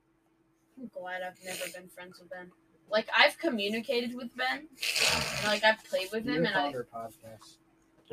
[0.78, 2.50] I'm glad I've never been friends with Ben.
[2.90, 7.56] Like I've communicated with Ben, and, like I've played with him, and I podcast.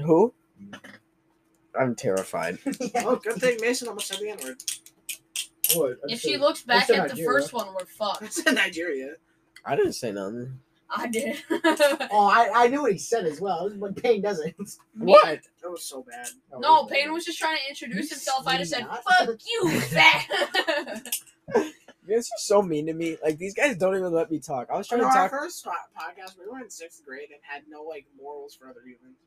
[0.04, 0.34] Who?
[0.62, 0.80] Mm.
[1.80, 2.58] I'm terrified.
[2.98, 4.64] Oh, good thing Mason almost said the N word.
[6.08, 7.26] if she looks back said at the Nigeria.
[7.32, 8.48] first one, we're I fucked.
[8.48, 9.14] in Nigeria.
[9.66, 10.60] I didn't say nothing.
[10.98, 11.38] I did.
[12.12, 13.70] Oh, I, I knew what he said as well.
[13.78, 14.56] When Payne doesn't.
[14.98, 15.40] What?
[15.62, 16.28] That was so bad.
[16.60, 18.48] no, Payne was just trying to introduce You himself.
[18.48, 19.04] I just said, not.
[19.04, 20.28] "Fuck you, fat."
[21.56, 23.18] You guys are so mean to me.
[23.24, 24.68] Like these guys don't even let me talk.
[24.72, 25.32] I was trying No, to talk.
[25.34, 28.82] our first podcast, we were in sixth grade and had no like morals for other
[28.82, 29.18] humans.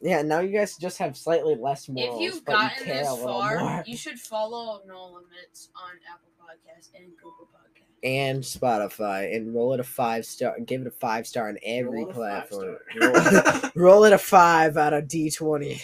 [0.00, 2.16] Yeah, now you guys just have slightly less morals.
[2.16, 3.84] if you've but you gotten care this far, more.
[3.86, 7.71] you should follow No Limits on Apple Podcasts and Google Podcasts.
[8.02, 10.58] And Spotify and roll it a five star.
[10.60, 12.76] Give it a five star on every Roll it a five platform.
[13.00, 15.80] roll, roll it a five out of D twenty.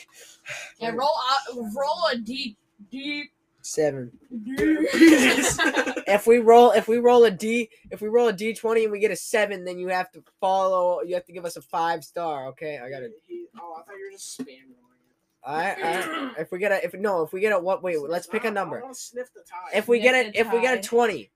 [0.79, 2.57] Yeah, roll out, roll a D
[2.91, 3.31] D
[3.63, 4.11] Seven.
[4.45, 4.55] D.
[6.11, 8.91] If we roll, if we roll a D, if we roll a D twenty and
[8.91, 11.03] we get a seven, then you have to follow.
[11.03, 12.47] You have to give us a five star.
[12.47, 13.13] Okay, I got it.
[13.61, 15.19] Oh, I thought you were just spam rolling it.
[15.45, 18.27] I, I if we get a if no if we get a what wait let's
[18.27, 18.83] pick a number.
[18.83, 19.77] I sniff the tie.
[19.77, 21.31] If we get it if we get a twenty,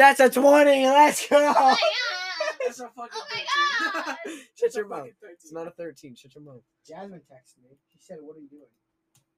[0.00, 0.86] that's a twenty.
[0.86, 1.52] Let's go.
[2.66, 4.04] That's a fucking Oh my 13.
[4.04, 4.16] God.
[4.26, 5.08] Shut That's a your mouth.
[5.22, 5.32] 13.
[5.32, 6.14] It's not a thirteen.
[6.14, 6.60] Shut your mouth.
[6.86, 7.76] Jasmine texted me.
[7.90, 8.62] She said, "What are you doing?"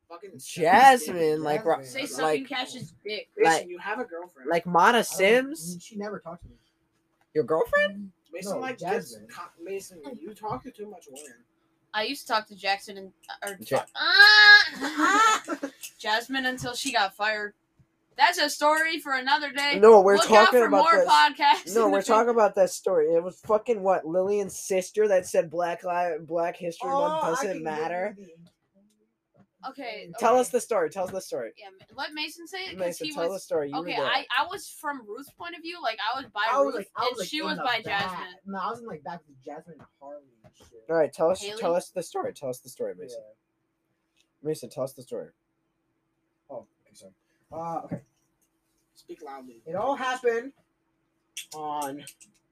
[0.09, 2.07] fucking Jasmine, like Ro- Jasmine.
[2.09, 3.29] Say like sucking Cash's dick.
[3.37, 4.51] Mason, like- you have a girlfriend.
[4.51, 6.57] like Mana Sims, She never talked to me.
[7.35, 8.11] your girlfriend.
[8.33, 9.29] Mason, no, like gets Jasmine.
[9.29, 11.33] co- Mason, you talk to too much women.
[11.95, 13.13] I used to talk to Jackson and
[13.47, 15.57] or Ja- Ah!
[15.99, 17.55] Jasmine until she got fired.
[18.17, 19.79] That's a story for another day.
[19.81, 21.09] No, we're Look out talking for about more this.
[21.09, 21.75] podcasts.
[21.75, 23.07] No, we're talking about that story.
[23.07, 27.31] It was fucking what Lillian's sister that said Black Li- Black History Oh, Month I
[27.47, 28.15] doesn't matter.
[28.19, 28.33] you the-
[29.71, 30.91] Okay, Tell us the story.
[30.91, 31.53] Tell us the story.
[31.57, 33.71] Yeah, let Mason say it Mason, he tell the story.
[33.71, 33.95] You Okay.
[33.97, 35.81] I, I was from Ruth's point of view.
[35.81, 38.11] Like I was by I was Ruth, like, I and like she was by back.
[38.11, 38.27] Jasmine.
[38.47, 40.67] No, I was in like back with Jasmine and Harley and shit.
[40.91, 41.41] All right, tell us.
[41.41, 41.61] Haley?
[41.61, 42.33] Tell us the story.
[42.35, 43.05] Tell us the story, Yeah.
[43.05, 43.21] Mason.
[44.43, 45.29] Mason, tell us the story.
[46.51, 47.13] Oh, okay, sorry.
[47.53, 48.01] Uh, okay.
[48.95, 49.61] Speak loudly.
[49.67, 50.53] It all happened
[51.55, 52.05] on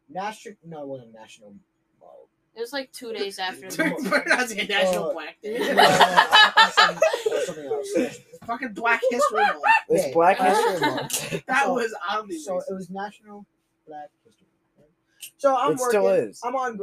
[0.09, 0.57] national.
[0.67, 1.55] No, it wasn't national.
[2.01, 3.71] Well, It was like two days after.
[3.71, 4.25] Turn- the- We're
[4.69, 5.57] National Uh, Black Day.
[5.61, 6.97] I
[7.27, 8.19] it was something else.
[8.47, 9.63] Fucking Black History Month.
[9.89, 11.47] It's Okay, Black History Month.
[11.47, 12.45] That So- was obvious.
[12.45, 13.47] So it was National
[13.87, 14.47] Black History.
[14.79, 14.91] Month.
[15.39, 15.89] So I'm It working.
[15.89, 16.41] still is.
[16.45, 16.81] I'm on.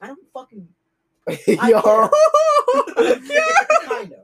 [0.00, 0.66] I don't fucking
[1.46, 1.80] Yo.
[3.86, 4.18] kind of.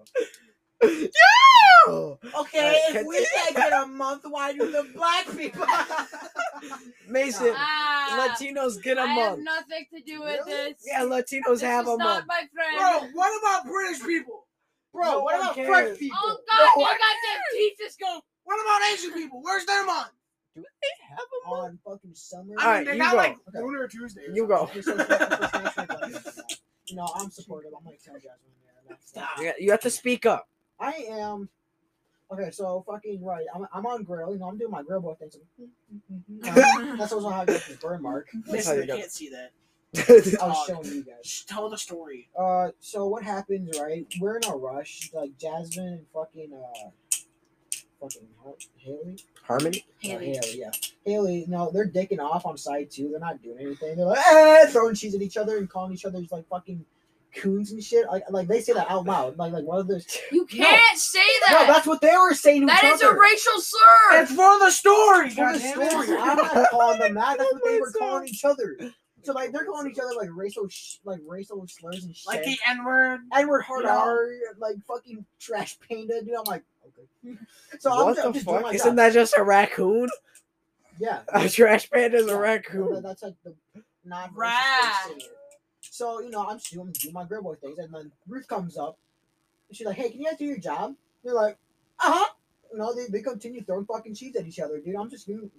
[0.87, 2.19] Yo.
[2.41, 5.65] Okay, Alright, if we say get a month, why do the black people?
[7.09, 9.45] Mason, Ah, Latinos get a I have month.
[9.45, 10.73] nothing to do with Really?
[10.73, 10.85] this.
[10.87, 12.25] Yeah, Latinos this have is a not month.
[12.27, 12.77] my friend.
[12.77, 14.47] Bro, what about British people?
[14.93, 15.69] Bro, No what about cares.
[15.69, 16.19] French people?
[16.23, 18.21] Oh God, No, you I got them teeth just go.
[18.45, 19.41] What about Asian people?
[19.43, 20.09] Where's their month?
[20.57, 21.65] Do they have a month?
[21.65, 22.43] on fucking summer.
[22.43, 23.17] I mean, Alright, they you got go.
[23.19, 23.59] like Okay.
[23.61, 24.23] Lunar Tuesday.
[24.33, 24.57] You go.
[24.63, 26.59] Okay, so it's fucking First National Black History Month.
[26.87, 27.73] You know, I'm supportive.
[27.79, 28.33] I'm like tell Jasmine.
[28.65, 29.29] Yeah, that's Stop.
[29.41, 30.49] Yeah, you have to speak up.
[30.79, 31.49] I am.
[32.33, 33.47] Okay, so fucking right.
[33.55, 34.33] I'm, I'm on grill.
[34.33, 35.31] You know, I'm doing my grill boy thing.
[35.31, 35.39] So,
[36.99, 38.29] that's also how I got this burn mark.
[38.47, 39.53] That's Listen, you can't see that.
[40.43, 41.45] I was showing you guys.
[41.47, 42.29] Tell the story.
[42.39, 44.07] Uh, so what happens, right?
[44.21, 45.11] We're in a rush.
[45.15, 46.91] Like Jasmine and fucking uh,
[48.01, 48.29] fucking
[48.77, 49.19] Haley.
[49.43, 49.85] Harmony.
[49.89, 50.27] Uh, Haley.
[50.27, 50.71] Haley, yeah.
[51.05, 53.11] Haley, no, they're dicking off on side two.
[53.11, 53.97] They're not doing anything.
[53.97, 56.85] They're like, eh, throwing cheese at each other and calling each other's like fucking
[57.37, 58.07] raccoons and shit.
[58.07, 59.37] Like like they say that out loud.
[59.39, 60.07] Like like one of those.
[60.33, 61.53] You can't say that.
[61.53, 61.67] No, that.
[61.75, 64.23] that's what they were saying to that each is a racial slur.
[64.23, 65.31] It's for the story.
[65.31, 65.91] for the goddammit.
[65.91, 66.19] story.
[66.19, 67.39] I'm not calling them that.
[67.39, 68.77] That's what they were calling each other.
[69.23, 72.27] So like they're calling each other like racial sh- like racial slurs and shit.
[72.27, 73.21] Like the N word.
[73.33, 73.99] Edward hard you know?
[73.99, 74.29] R,
[74.59, 76.35] like fucking trash panda, dude.
[76.35, 77.37] I'm like, okay.
[77.81, 78.63] So I'm, what I'm the just doing fuck?
[78.63, 78.97] my Isn't job.
[78.97, 80.09] that just a raccoon?
[80.99, 81.21] Yeah.
[81.35, 83.03] A trash panda is Yeah, a that- raccoon.
[83.03, 83.55] That's like the
[84.05, 85.19] non Right.
[85.97, 88.77] So you know, I'm just doing, doing my girl boy things, and then Ruth comes
[88.77, 88.99] up,
[89.69, 90.95] and she's like, "Hey, can you guys do your job?"
[91.25, 91.57] They're like,
[91.99, 92.27] "Uh huh."
[92.73, 94.97] You know, they, they continue throwing fucking cheese at each other, dude.
[94.97, 95.51] I'm just doing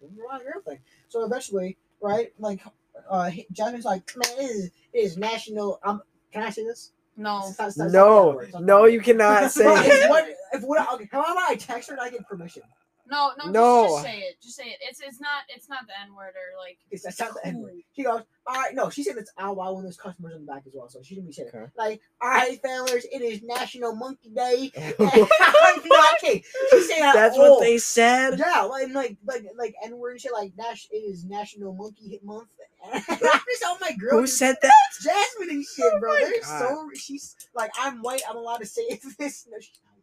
[0.00, 0.80] doing my girl thing.
[1.08, 2.60] So eventually, right, like,
[3.08, 6.92] uh, Jasmine's like, "Man, it is it is national." Um, can I say this?
[7.16, 7.38] no.
[7.48, 8.02] It's not- it's not- it's not
[8.42, 10.10] that No, not no, you cannot say if it.
[10.10, 10.92] what if what?
[10.94, 12.64] Okay, how about I text her and I get permission?
[13.10, 13.84] No, no, No.
[13.84, 14.36] Just, just say it.
[14.42, 14.78] Just say it.
[14.82, 16.78] It's it's not it's not the N word or like.
[16.90, 17.72] It's that's not the N word.
[17.72, 17.80] cool.
[17.96, 20.52] She goes, all right, no, she said it's ow wow when there's customers in the
[20.52, 21.56] back as well, so she didn't be saying it.
[21.56, 21.66] Okay.
[21.76, 24.72] Like, all right, fellas, it is National Monkey Day.
[24.98, 25.82] I'm.
[26.20, 26.42] She
[26.82, 27.56] said That's all.
[27.56, 28.38] what they said.
[28.38, 30.32] Yeah, like like like like N word and shit.
[30.32, 32.48] Like Nash, it is National Monkey Hit Month.
[32.92, 34.12] I'm just all my girls.
[34.20, 34.72] Who said that?
[35.02, 36.10] Jasmine and shit, oh bro?
[36.10, 36.68] Oh my They're God.
[36.68, 38.22] so she's like I'm white.
[38.28, 39.46] I'm allowed to say this.
[39.50, 39.94] No, she's not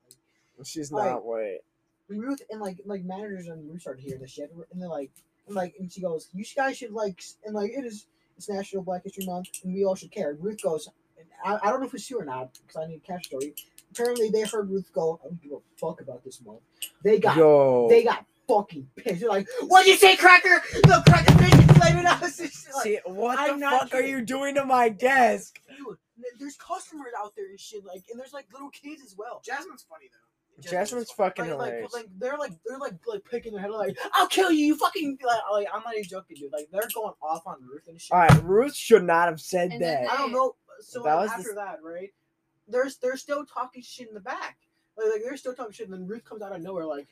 [0.55, 0.65] white.
[0.65, 1.61] She's Like-
[2.11, 2.27] not white.
[2.27, 5.11] Ruth and like like managers and Ruth started hearing this shit, and they're like,
[5.47, 8.07] and like, and she goes, "You guys should like," and like, it is
[8.37, 10.31] it's National Black History Month, and we all should care.
[10.31, 10.87] And Ruth goes,
[11.17, 13.25] and I, I don't know if it's true or not because I need a cash
[13.25, 13.53] story.
[13.91, 16.61] Apparently, they heard Ruth go, "I don't give a fuck about this month."
[17.03, 17.87] They got Yo.
[17.89, 19.19] they got fucking pissed.
[19.21, 20.61] They're like, "What'd you say, Cracker?
[20.73, 22.39] The Cracker bitch is blaming us."
[22.73, 25.59] Like, See, what I'm the not fuck are you doing to my desk?
[25.67, 25.97] dude,
[26.39, 29.41] there's customers out there and shit, like, and there's like little kids as well.
[29.45, 30.30] Jasmine's funny though.
[30.59, 31.93] Jasmine's fucking like, like, hilarious.
[31.93, 35.17] like they're like they're like like picking their head like I'll kill you, you fucking
[35.25, 36.51] like, like I'm not even joking, dude.
[36.51, 38.11] Like they're going off on Ruth and shit.
[38.11, 40.11] All right, Ruth should not have said And then that.
[40.11, 40.55] I don't know.
[40.81, 42.09] So That like, was the- after that, right?
[42.67, 44.57] There's they're still talking shit in the back.
[44.97, 47.07] Like, like they're still talking shit, and then Ruth comes out of nowhere like,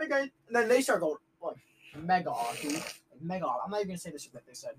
[0.00, 1.56] "Hey guys," and then they start going like
[1.96, 2.72] mega off, dude.
[2.74, 3.60] Like, mega off.
[3.64, 4.72] I'm not even gonna say the shit that they said.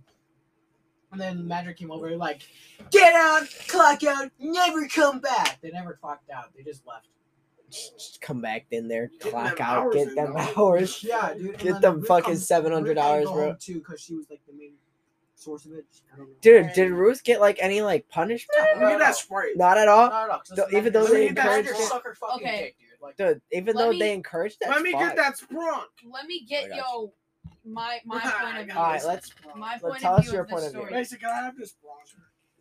[1.11, 2.41] And then Magic came over like,
[2.91, 6.53] "Get out, clock out, never come back." They never clocked out.
[6.55, 7.07] They just left.
[7.69, 10.39] Just come back in there, Getting clock them out, hours get them though.
[10.57, 11.03] hours.
[11.03, 11.57] Yeah, dude.
[11.57, 13.55] Get them Ruth fucking $700, Ruth had to go bro.
[13.59, 14.73] Too, because she was like the main
[15.35, 15.85] source of it.
[16.13, 16.33] I don't know.
[16.41, 18.59] Dude, did Ruth get like any like punishment?
[18.79, 19.57] Look at that sprite.
[19.57, 20.09] Not at all.
[20.09, 21.91] No, no, 'cause Though- listen, even though they encouraged it.
[22.35, 22.61] Okay.
[22.61, 22.87] dick, dude.
[23.01, 25.83] Like, Dude, even Let though me- they encouraged that, Let me get that sprunk.
[26.09, 27.13] Let me get yo
[27.65, 28.73] my my point of view.
[28.75, 30.81] Alright, let's- my let's point tell of us your point of view.
[30.81, 30.91] story.
[30.93, 32.17] Mason, can I have this sprunk?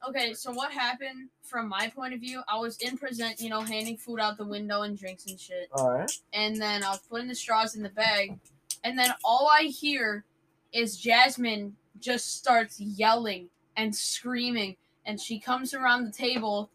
[0.09, 2.43] Okay, so what happened from my point of view?
[2.49, 5.69] I was in present, you know, handing food out the window and drinks and shit.
[5.73, 6.11] All right.
[6.33, 8.39] And then I was putting the straws in the bag.
[8.85, 10.25] And then all I hear
[10.73, 14.77] is Jasmine just starts yelling and screaming.
[15.07, 16.71] And she comes around the table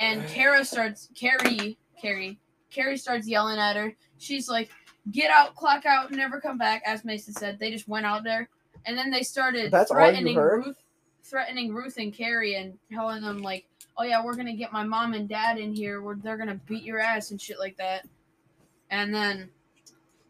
[0.00, 2.38] and Kara starts Carrie Carrie
[2.70, 3.94] Carrie starts yelling at her.
[4.18, 4.70] She's like,
[5.12, 7.58] get out, clock out, never come back, as Mason said.
[7.58, 8.48] They just went out there.
[8.84, 10.36] And then they started That's threatening?
[10.36, 10.76] Ruth
[11.24, 13.66] threatening Ruth and Carrie and telling them like,
[13.96, 16.00] "Oh yeah, we're gonna get my mom and dad in here.
[16.02, 18.06] Where they're gonna beat your ass and shit like that."
[18.90, 19.50] And then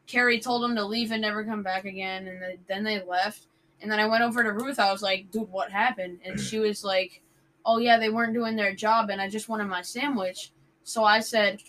[0.07, 2.29] Carrie told them to leave and never come back again.
[2.29, 3.49] And then- then they left.
[3.81, 4.79] And then I went over to Ruth.
[4.79, 7.23] I was like, "Dude, what happened?" And she was like,
[7.67, 10.53] "Oh yeah, they weren't doing their job, and I just wanted my sandwich."
[10.85, 11.63] So I said,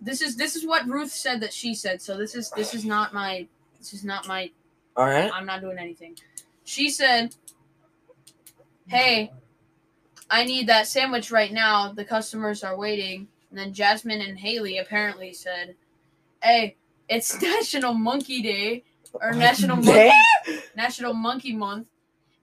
[0.00, 2.02] "This is this is what Ruth said that she said.
[2.02, 3.46] So this is this is not my
[3.78, 4.50] this is not my
[4.96, 5.30] All right.
[5.32, 6.18] I'm not doing anything.
[6.64, 7.34] She said,
[8.88, 9.32] Hey,
[10.30, 11.92] I need that sandwich right now.
[11.92, 13.28] The customers are waiting.
[13.50, 15.74] And then Jasmine and Haley apparently said,
[16.42, 16.76] Hey,
[17.08, 18.84] it's National Monkey Day
[19.14, 20.10] or National Monkey
[20.76, 21.88] National Monkey Month,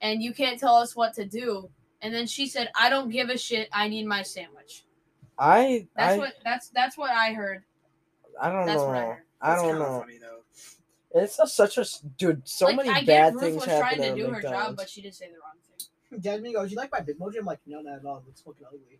[0.02, 1.70] and you can't tell us what to do.
[2.02, 3.70] And then she said, I don't give a shit.
[3.72, 4.84] I need my sandwich.
[5.38, 7.64] I That's I what that's that's what I heard.
[8.42, 8.88] I don't That's know.
[8.88, 9.24] what I heard.
[9.42, 10.00] I don't kinda know.
[10.00, 11.22] Funny, though.
[11.22, 11.86] It's a, such a
[12.18, 12.48] dude.
[12.48, 14.42] So like, many I get bad Ruth things was happen trying to at do her
[14.42, 15.65] job, but she did say the wrong thing.
[16.20, 18.24] Jasmine goes, "You like my Bitmoji?" I'm like, "No, not at all.
[18.30, 19.00] It's fucking ugly."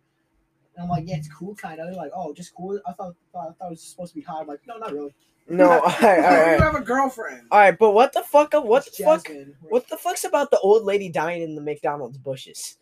[0.74, 3.14] And I'm like, "Yeah, it's cool, kind of." They're like, "Oh, just cool." I thought,
[3.32, 4.42] thought I thought it was supposed to be hot.
[4.42, 5.14] I'm like, "No, not really."
[5.48, 7.46] no, all right, all Oh, You have a girlfriend.
[7.50, 7.78] all right.
[7.78, 8.54] But what the fuck?
[8.54, 9.28] Uh, what It's the fuck?
[9.60, 12.78] What the fuck's about the old lady dying in the McDonald's bushes?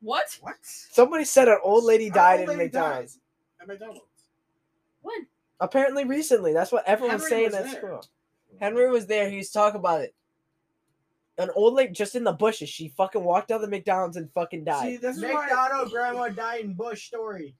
[0.00, 0.38] What?
[0.42, 0.56] What?
[0.62, 3.14] Somebody said an old lady died old in lady McDonald's.
[3.14, 3.22] died
[3.62, 4.00] At McDonald's.
[5.02, 5.26] When?
[5.60, 6.52] Apparently, recently.
[6.52, 7.80] That's what everyone's Henry saying was at there.
[7.80, 8.04] school.
[8.60, 9.28] Henry was there.
[9.30, 10.14] He was talking about it.
[11.38, 12.68] An old lady just in the bushes.
[12.68, 14.82] She fucking walked out of the McDonald's and fucking died.
[14.82, 15.46] See, this is why.
[15.46, 17.54] McDonald grandma died in Bush story.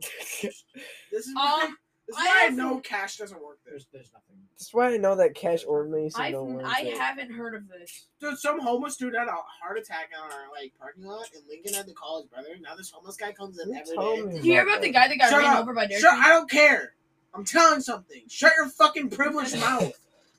[0.42, 1.76] This is Um,
[2.06, 3.58] This is I why I have- know cash doesn't work.
[3.64, 4.36] There's there's nothing.
[4.58, 6.96] That's why I know that Cash or Mason I've, don't I it.
[6.98, 8.06] haven't heard of this.
[8.20, 11.74] Dude, some homeless dude had a heart attack in our like parking lot, and Lincoln
[11.74, 12.50] had to call his brother.
[12.60, 14.22] Now this homeless guy comes in You every told day.
[14.26, 14.34] me.
[14.36, 15.62] Did you hear about the guy that got Shut ran up.
[15.62, 16.02] over by Derek?
[16.02, 16.14] Shut!
[16.14, 16.94] I don't care.
[17.34, 18.22] I'm telling something.
[18.28, 19.92] Shut your fucking privileged mouth.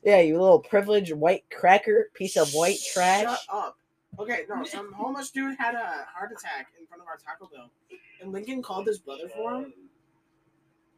[0.06, 3.24] Yeah, you little privileged white cracker, piece of white trash.
[3.24, 3.76] Shut up.
[4.20, 7.68] Okay, no, some homeless dude had a heart attack in front of our Taco Bell,
[8.22, 9.72] and Lincoln called his brother for him.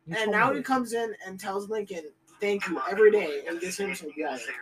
[0.07, 2.05] You And now me he comes in and tells Lincoln,
[2.39, 4.41] "Thank you" every day, and gives him some Yeah, blood.
[4.41, 4.53] say.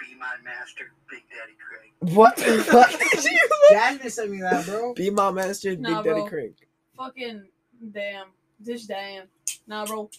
[0.00, 2.14] Be my master, Big Daddy Craig.
[2.16, 2.90] What the fuck?
[3.70, 4.92] Jasmine sent me that, bro.
[4.94, 6.28] Be my master, Nah, Big Daddy bro.
[6.28, 6.54] Craig.
[6.96, 7.46] Fucking
[7.92, 8.26] damn.
[8.58, 9.28] This damn.
[9.68, 10.10] Nah, bro.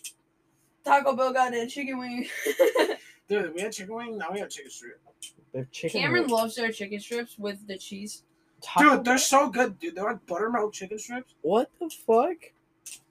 [0.86, 2.28] Taco Bell got that chicken wing.
[3.30, 4.18] Dude, we had chicken wing.
[4.18, 5.00] Now we have chicken strip.
[5.54, 6.02] They're chicken.
[6.02, 6.32] Cameron wings.
[6.32, 8.24] loves their chicken strips with the cheese.
[8.62, 9.96] Taco Dude, they're so good, dude.
[9.96, 11.34] They're like buttermilk chicken strips.
[11.42, 12.38] What the fuck?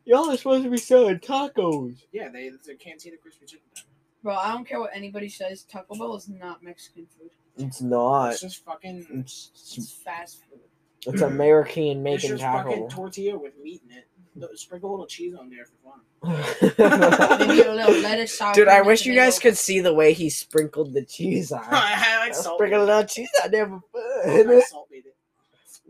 [0.05, 1.97] Y'all are supposed to be selling tacos.
[2.13, 3.65] Yeah, they it's a cantina crispy chicken.
[3.75, 3.85] dog.
[4.23, 5.63] Bro, I don't care what anybody says.
[5.65, 7.31] Taco Bell is not Mexican food.
[7.59, 8.31] It's not.
[8.33, 9.07] It's just fucking.
[9.11, 10.61] It's, It's fast food.
[11.07, 12.71] it's American It's just taco.
[12.71, 14.07] fucking tortilla with meat in it.
[14.39, 16.01] Th- Sprinkle a little cheese on there for fun.
[17.49, 20.31] Maybe a little lettuce, sour Dude, I wish you guys could see the way he
[20.31, 21.63] sprinkled the cheese on.
[21.71, 22.57] I like I salt.
[22.59, 23.83] sprinkled a little cheese on there for
[24.25, 24.63] I fun.
[24.69, 25.17] salt made it.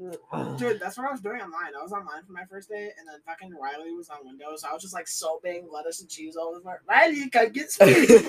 [0.59, 1.73] Dude, that's what I was doing online.
[1.79, 4.63] I was online for my first day, and then fucking Riley was on Windows.
[4.63, 6.59] So I was just like salting lettuce and cheese all over.
[6.59, 6.79] The place.
[6.89, 8.27] Riley, come get sweet.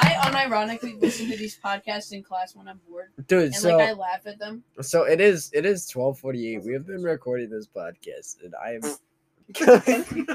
[0.00, 3.88] I unironically listen to these podcasts in class when I'm bored, Dude, and so like
[3.88, 4.62] I laugh at them.
[4.80, 6.62] so it is it is twelve forty eight.
[6.64, 8.82] We have been recording this podcast, and I am.
[9.60, 10.26] Wait,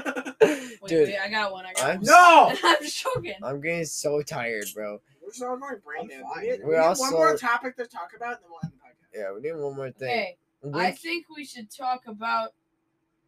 [0.86, 1.66] Dude, wait, I got one.
[1.66, 2.04] I got I'm one.
[2.06, 3.34] no, I'm joking.
[3.42, 5.00] I'm getting so tired, bro.
[5.22, 6.42] we're just all going brain I'm fine.
[6.44, 8.60] We need, We we need also- one more topic to talk about, and then we'll
[8.64, 9.20] end the podcast.
[9.20, 10.08] Yeah, we need one more thing.
[10.08, 12.52] Okay, We- I think we should talk about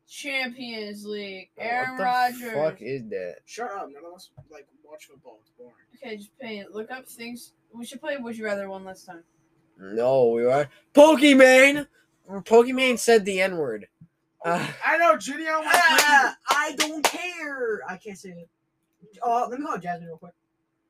[0.09, 1.51] Champions League.
[1.59, 2.53] Aaron what the Rodgers.
[2.55, 3.37] fuck is that?
[3.47, 3.89] Shut up.
[3.93, 5.39] None of us like watch football.
[5.43, 5.73] It's boring.
[6.03, 6.73] Okay, just pay it.
[6.75, 7.53] Look up things.
[7.73, 9.23] We should play Would You Rather one last time.
[9.79, 11.87] No, we are Pokemon.
[12.29, 13.87] Pokemon said the N word.
[14.45, 15.59] Uh, I know, Gideon.
[15.59, 17.81] was Ah, I don't care.
[17.89, 18.49] I can't say it.
[19.23, 20.33] Oh, let me call Jasmine real quick.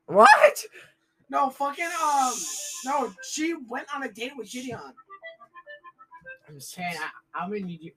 [0.05, 0.63] what?
[1.29, 2.33] No, fucking um,
[2.85, 3.13] no.
[3.29, 4.79] She went on a date with Gideon.
[6.47, 7.91] I'm so- Can I, I'm gonna need you.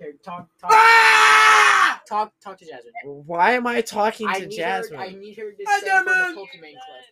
[0.00, 2.00] Okay, talk, talk, Ah!
[2.06, 2.92] talk, talk to Jasmine.
[3.04, 4.98] Why am I talking I to need Jasmine?
[4.98, 5.04] her.
[5.06, 6.36] I need her to Hi, say for the Jasmine.
[6.36, 7.04] Pokemon clip.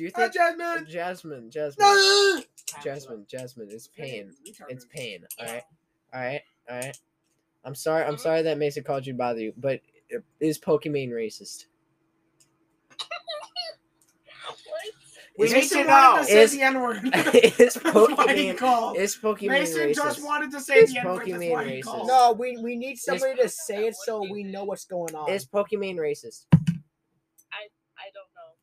[0.00, 0.86] Do you Hi, think Jasmine.
[0.88, 2.42] Jasmine, Jasmine, No.
[2.82, 3.68] Jasmine, Jasmine?
[3.70, 4.32] It's pain.
[4.70, 5.26] It's pain.
[5.38, 5.62] All right,
[6.14, 6.40] all right,
[6.70, 6.98] all right.
[7.66, 8.04] I'm sorry.
[8.04, 9.82] I'm sorry that Mason called you bother you, but
[10.40, 11.66] is Pokemon racist?
[15.38, 16.96] Is, Mason Mason, wanted to say Is- the N word.
[17.34, 17.90] is That's why
[18.34, 18.96] he Pokemon called.
[18.96, 19.94] is Pokemon Mason racist?
[19.96, 21.18] just wanted to say Is the N word.
[21.18, 21.84] That's Pokemon why he racist?
[21.84, 22.06] called.
[22.08, 25.28] No, we we need somebody to say it so we know what's going on.
[25.30, 26.46] Is Pokemon racist?
[28.02, 28.54] I don't know.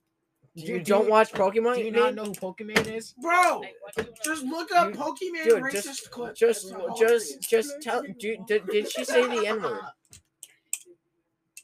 [0.42, 1.76] You, Do you- do don't you- watch Pokemon?
[1.76, 2.02] Do you man?
[2.02, 3.14] not know who Pokemon is?
[3.22, 6.36] Bro, Like, what do you just look up You- Pokemon Dude, racist just, clip.
[6.36, 8.02] just, That's just, just tell.
[8.02, 9.82] Do, did, did she say the N word?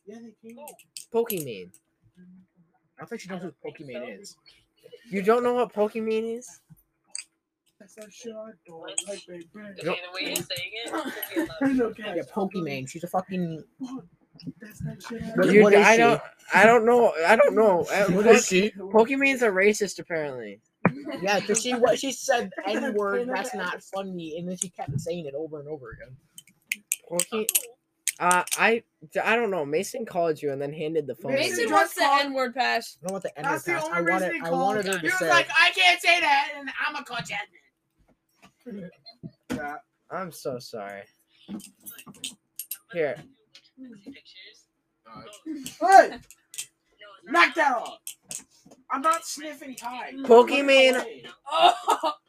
[0.05, 0.57] Yeah, they came.
[1.13, 1.71] Pokemon.
[2.99, 4.35] I think she knows who Pokemon is.
[5.09, 6.59] You don't know what Pokemon is?
[7.79, 9.45] That's that shit I don't like, baby.
[9.55, 11.91] Okay, the way you're saying it, could be a lot.
[11.91, 12.13] okay.
[12.15, 12.87] Yeah, Pokemon.
[12.89, 13.63] She's a fucking.
[14.59, 15.97] That's that shit I You- what is I she?
[15.99, 16.21] don't.
[16.53, 17.13] I don't know.
[17.25, 17.81] I don't know.
[17.91, 18.71] Uh, What Pok- is she?
[18.71, 20.59] Pokemon's a racist, apparently.
[21.21, 23.27] Yeah, because she what she said N word.
[23.29, 26.15] That's not funny, and then she kept saying it over and over again.
[27.09, 27.47] Poke.
[28.19, 28.83] Uh, I,
[29.23, 29.65] I don't know.
[29.65, 31.31] Mason called you and then handed the phone.
[31.31, 31.71] to Mason you.
[31.73, 32.97] wants the called- N word pass.
[33.03, 33.83] I don't want the N word That's the pass.
[33.85, 34.33] only I reason wanted.
[34.33, 34.61] he I called.
[34.61, 35.29] wanted her He to was say.
[35.29, 37.29] like, I can't say that, and I'm a coach
[38.69, 38.89] admin.
[40.11, 41.01] I'm so sorry.
[42.93, 43.15] Here.
[44.03, 45.77] Pictures.
[45.81, 46.17] Hey,
[47.31, 47.99] knock that off.
[48.91, 50.15] I'm not sniffing Tide.
[50.23, 51.05] Pokemon-
[51.51, 52.13] Oh.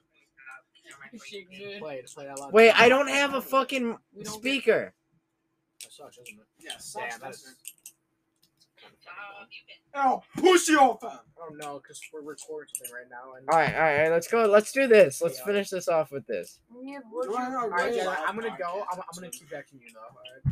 [1.17, 1.81] Play it.
[1.81, 2.53] Play it out loud.
[2.53, 4.93] Wait, I don't have a fucking We don't get- speaker.
[5.83, 6.45] That sucks, doesn't it?
[6.59, 7.57] Yeah, sucks, Damn, that doesn't is-
[9.07, 11.19] Um, you Oh, pussy off them.
[11.41, 13.35] Oh no, because we're recording something right now.
[13.39, 14.11] And All right, all right, all right.
[14.11, 14.45] Let's go.
[14.47, 15.23] Let's do this.
[15.23, 16.59] Let's finish this off with this.
[16.75, 16.81] All
[17.37, 18.85] All right, I'm gonna go.
[18.91, 20.51] I'm, I'm gonna keep back to you though.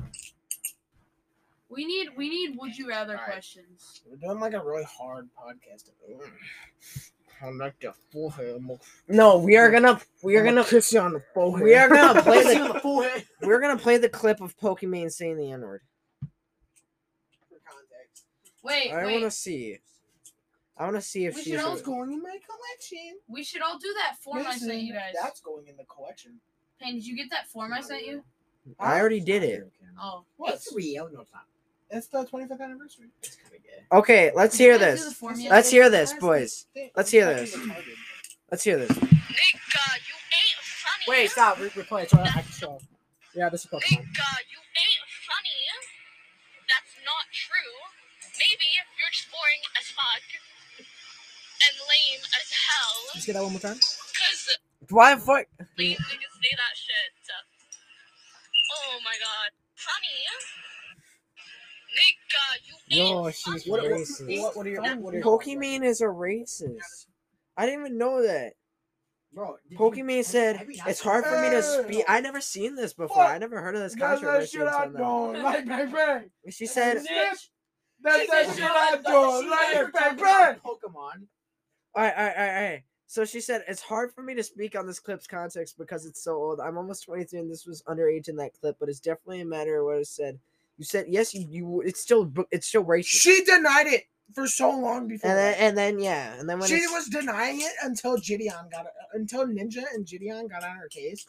[1.73, 1.77] All right.
[1.77, 3.33] We need we need would you rather Alright.
[3.33, 4.03] questions.
[4.09, 5.91] We're doing like a really hard podcast.
[7.43, 8.63] I'm like the forehead.
[9.09, 11.65] No, we are gonna we are gonna kiss you on the forehead.
[11.65, 13.27] we are gonna play Kiss you on the the forehead.
[13.43, 15.83] we're gonna play the clip of Pokemon saying the N word.
[18.65, 19.13] Wait, I wait.
[19.13, 19.79] want to see.
[20.77, 21.53] I want to see if We she's.
[21.55, 23.19] should all going in my collection.
[23.29, 25.15] We should all do that form I sent you guys.
[25.21, 26.39] That's going in the collection.
[26.79, 28.23] Hey, did you get that form I sent you?
[28.79, 29.69] I already did it.
[30.01, 30.25] Oh.
[30.37, 30.55] What?
[30.55, 31.09] It's real.
[31.13, 31.43] No, it's not.
[31.93, 33.13] It's the 25th anniversary.
[33.23, 33.85] It's kind of gay.
[33.93, 35.23] Okay, let's hear Can I do this.
[35.51, 36.65] Let's hear this, boys.
[36.97, 37.55] Let's hear this.
[38.51, 38.89] Let's hear this.
[38.89, 41.05] Nigga, you ain't funny.
[41.07, 41.61] Wait, stop.
[41.61, 42.81] Re- replay it so I I can show.
[43.37, 43.93] Yeah, this is Pokemon.
[43.93, 45.61] Nigga, you ain't funny.
[46.65, 47.77] That's not true.
[48.41, 50.25] Maybe you're just boring as fuck
[50.81, 52.97] and lame as hell.
[53.13, 53.77] Let's get that one more time.
[53.77, 54.49] Cause
[54.89, 55.45] Why fuck?
[55.77, 57.13] lame niggas say that shit.
[58.73, 59.53] Oh my god.
[59.77, 60.62] Funny.
[61.93, 63.67] Nigga, you Yo, she's.
[63.67, 64.41] What, what, racist.
[64.41, 67.07] what, what are your what are your Pokemon is a racist.
[67.57, 68.55] I didn't even know that.
[69.35, 72.05] Bro, did you- Pokemon have- said have you it's hard for me to speak.
[72.09, 73.23] I never seen this before.
[73.23, 74.59] I never heard of this That's that controversy.
[74.59, 75.33] shit I until now.
[75.33, 76.31] don't like, bang bang.
[76.51, 77.41] She said, That's
[78.21, 80.55] She that said shit I don't like, bang bang.
[80.57, 81.27] Pokemon.
[81.95, 84.35] "All right, all right, all right, all right." So she said it's hard for me
[84.35, 86.61] to speak on this clip's context because it's so old.
[86.61, 89.79] I'm almost 23 and this was underage in that clip, but it's definitely a matter
[89.79, 90.39] of what it said.
[90.79, 93.07] You said yes, you, you it's still it's still racist.
[93.23, 94.05] She denied it
[94.35, 95.31] for so long before.
[95.31, 98.55] and then and then yeah, and then when she it's- was denying it until Gideon
[98.71, 101.27] got until Ninja and Gideon got on her case.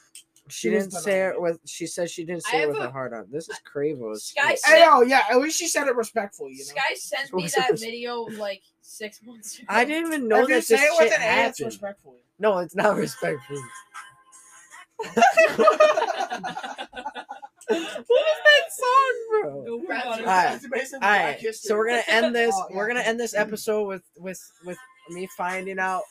[0.47, 2.89] she she didn't say it with she said she didn't say it with a- her
[2.91, 3.27] heart on.
[3.29, 4.27] This is Cravos.
[4.27, 6.53] Sky It's- said- Hey, oh yeah, at least she said it respectfully.
[6.53, 6.63] You know.
[6.75, 9.65] Sky sent me that video like six months ago.
[9.69, 11.35] I didn't even know if you that say this it with shit an A, it's
[11.59, 11.65] happened.
[11.65, 12.19] respectfully.
[12.39, 13.57] No, it's not respectful.
[17.67, 18.15] what was that song, bro?
[20.25, 20.61] No, Alright.
[21.03, 22.53] Alright, so we're gonna end this.
[22.57, 22.75] Oh, yeah.
[22.77, 24.77] We're gonna end this episode with with with
[25.09, 26.03] me finding out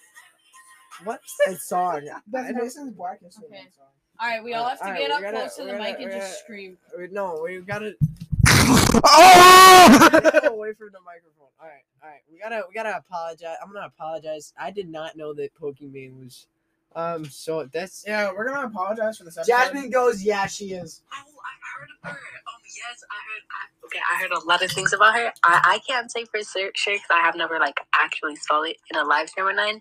[1.04, 2.08] what's that song.
[2.30, 3.62] That's Mason's Black History Okay.
[3.76, 3.86] song.
[4.20, 5.78] All right, we all have to Alright, get we up gotta- close to the we
[5.78, 6.78] mic gotta- and just gotta- scream.
[6.96, 7.94] we- No, we gotta
[9.04, 10.40] Oh!
[10.52, 11.48] away from the microphone.
[11.60, 12.20] All right, all right.
[12.30, 13.56] We gotta we gotta apologize.
[13.62, 14.52] I'm gonna apologize.
[14.58, 16.46] I did not know that Pokemon was.
[16.94, 17.24] Um.
[17.24, 19.50] So that's yeah, we're gonna apologize for this episode.
[19.52, 21.02] Jasmine goes, yeah, she is.
[21.12, 22.20] Oh, I've heard of her.
[22.48, 23.42] Oh, yes, I heard.
[23.50, 25.32] I, okay, I heard a lot of things about her.
[25.44, 28.76] I, I can't say for sur- sure because I have never like actually saw it
[28.92, 29.80] in a live stream or none,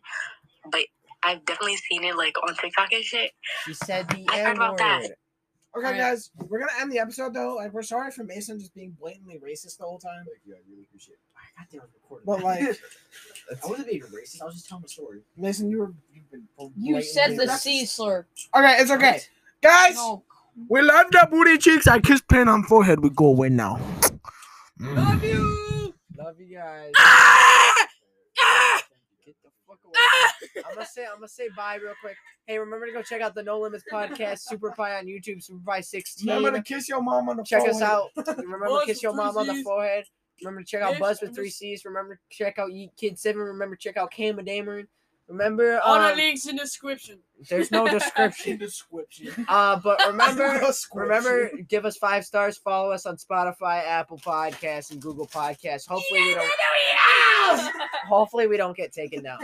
[0.72, 0.82] but
[1.24, 3.32] I've definitely seen it like on TikTok and shit.
[3.66, 5.12] she said the I heard about that.
[5.76, 5.80] Word.
[5.80, 6.01] Okay, Alright.
[6.01, 7.55] guys, we're gonna end the episode though.
[7.55, 10.26] Like, we're sorry for Mason just being blatantly racist the whole time.
[10.26, 11.19] Thank you, I really appreciate it.
[11.38, 12.26] I got there recording.
[12.26, 12.61] But like,
[13.63, 14.41] I wasn't being racist.
[14.41, 15.22] I was just telling a story.
[15.38, 16.47] Mason, you were you've been
[16.78, 17.59] You said the racist.
[17.59, 18.26] C slur.
[18.55, 19.19] Okay, it's okay,
[19.61, 19.95] guys.
[19.95, 20.24] No.
[20.67, 21.88] We love the booty cheeks.
[21.88, 22.99] I kiss pain on forehead.
[23.01, 23.80] We go away now.
[24.80, 25.93] Love you.
[26.17, 26.91] Love you guys.
[26.97, 27.88] Ah!
[28.39, 28.84] Ah!
[29.26, 29.93] Get the fuck away.
[29.95, 30.31] Ah!
[30.58, 32.16] I'm gonna say I'm gonna say bye real quick.
[32.47, 35.60] Hey, remember to go check out the No Limits podcast, Super Pie on YouTube, Super
[35.66, 36.28] Pie 16.
[36.28, 37.84] Remember to kiss your mom on the check us forehead.
[38.28, 38.38] out.
[38.38, 40.06] Remember to kiss your three mom on the forehead.
[40.41, 41.86] Remember to check out Buzz with three C's.
[41.86, 43.41] Remember to check out Yeet Kid Seven.
[43.41, 44.88] Remember to check out Cam and Dameron.
[45.28, 47.20] Remember, All the um, links in the description.
[47.47, 48.58] there's no description.
[48.58, 49.45] description.
[49.47, 50.99] Uh, but remember, Description.
[50.99, 52.58] remember, give us five stars.
[52.58, 55.88] Follow us on Spotify, Apple Podcasts, and Google Podcasts.
[55.88, 56.52] Hopefully we don't.
[58.10, 59.39] Hopefully we don't get taken down.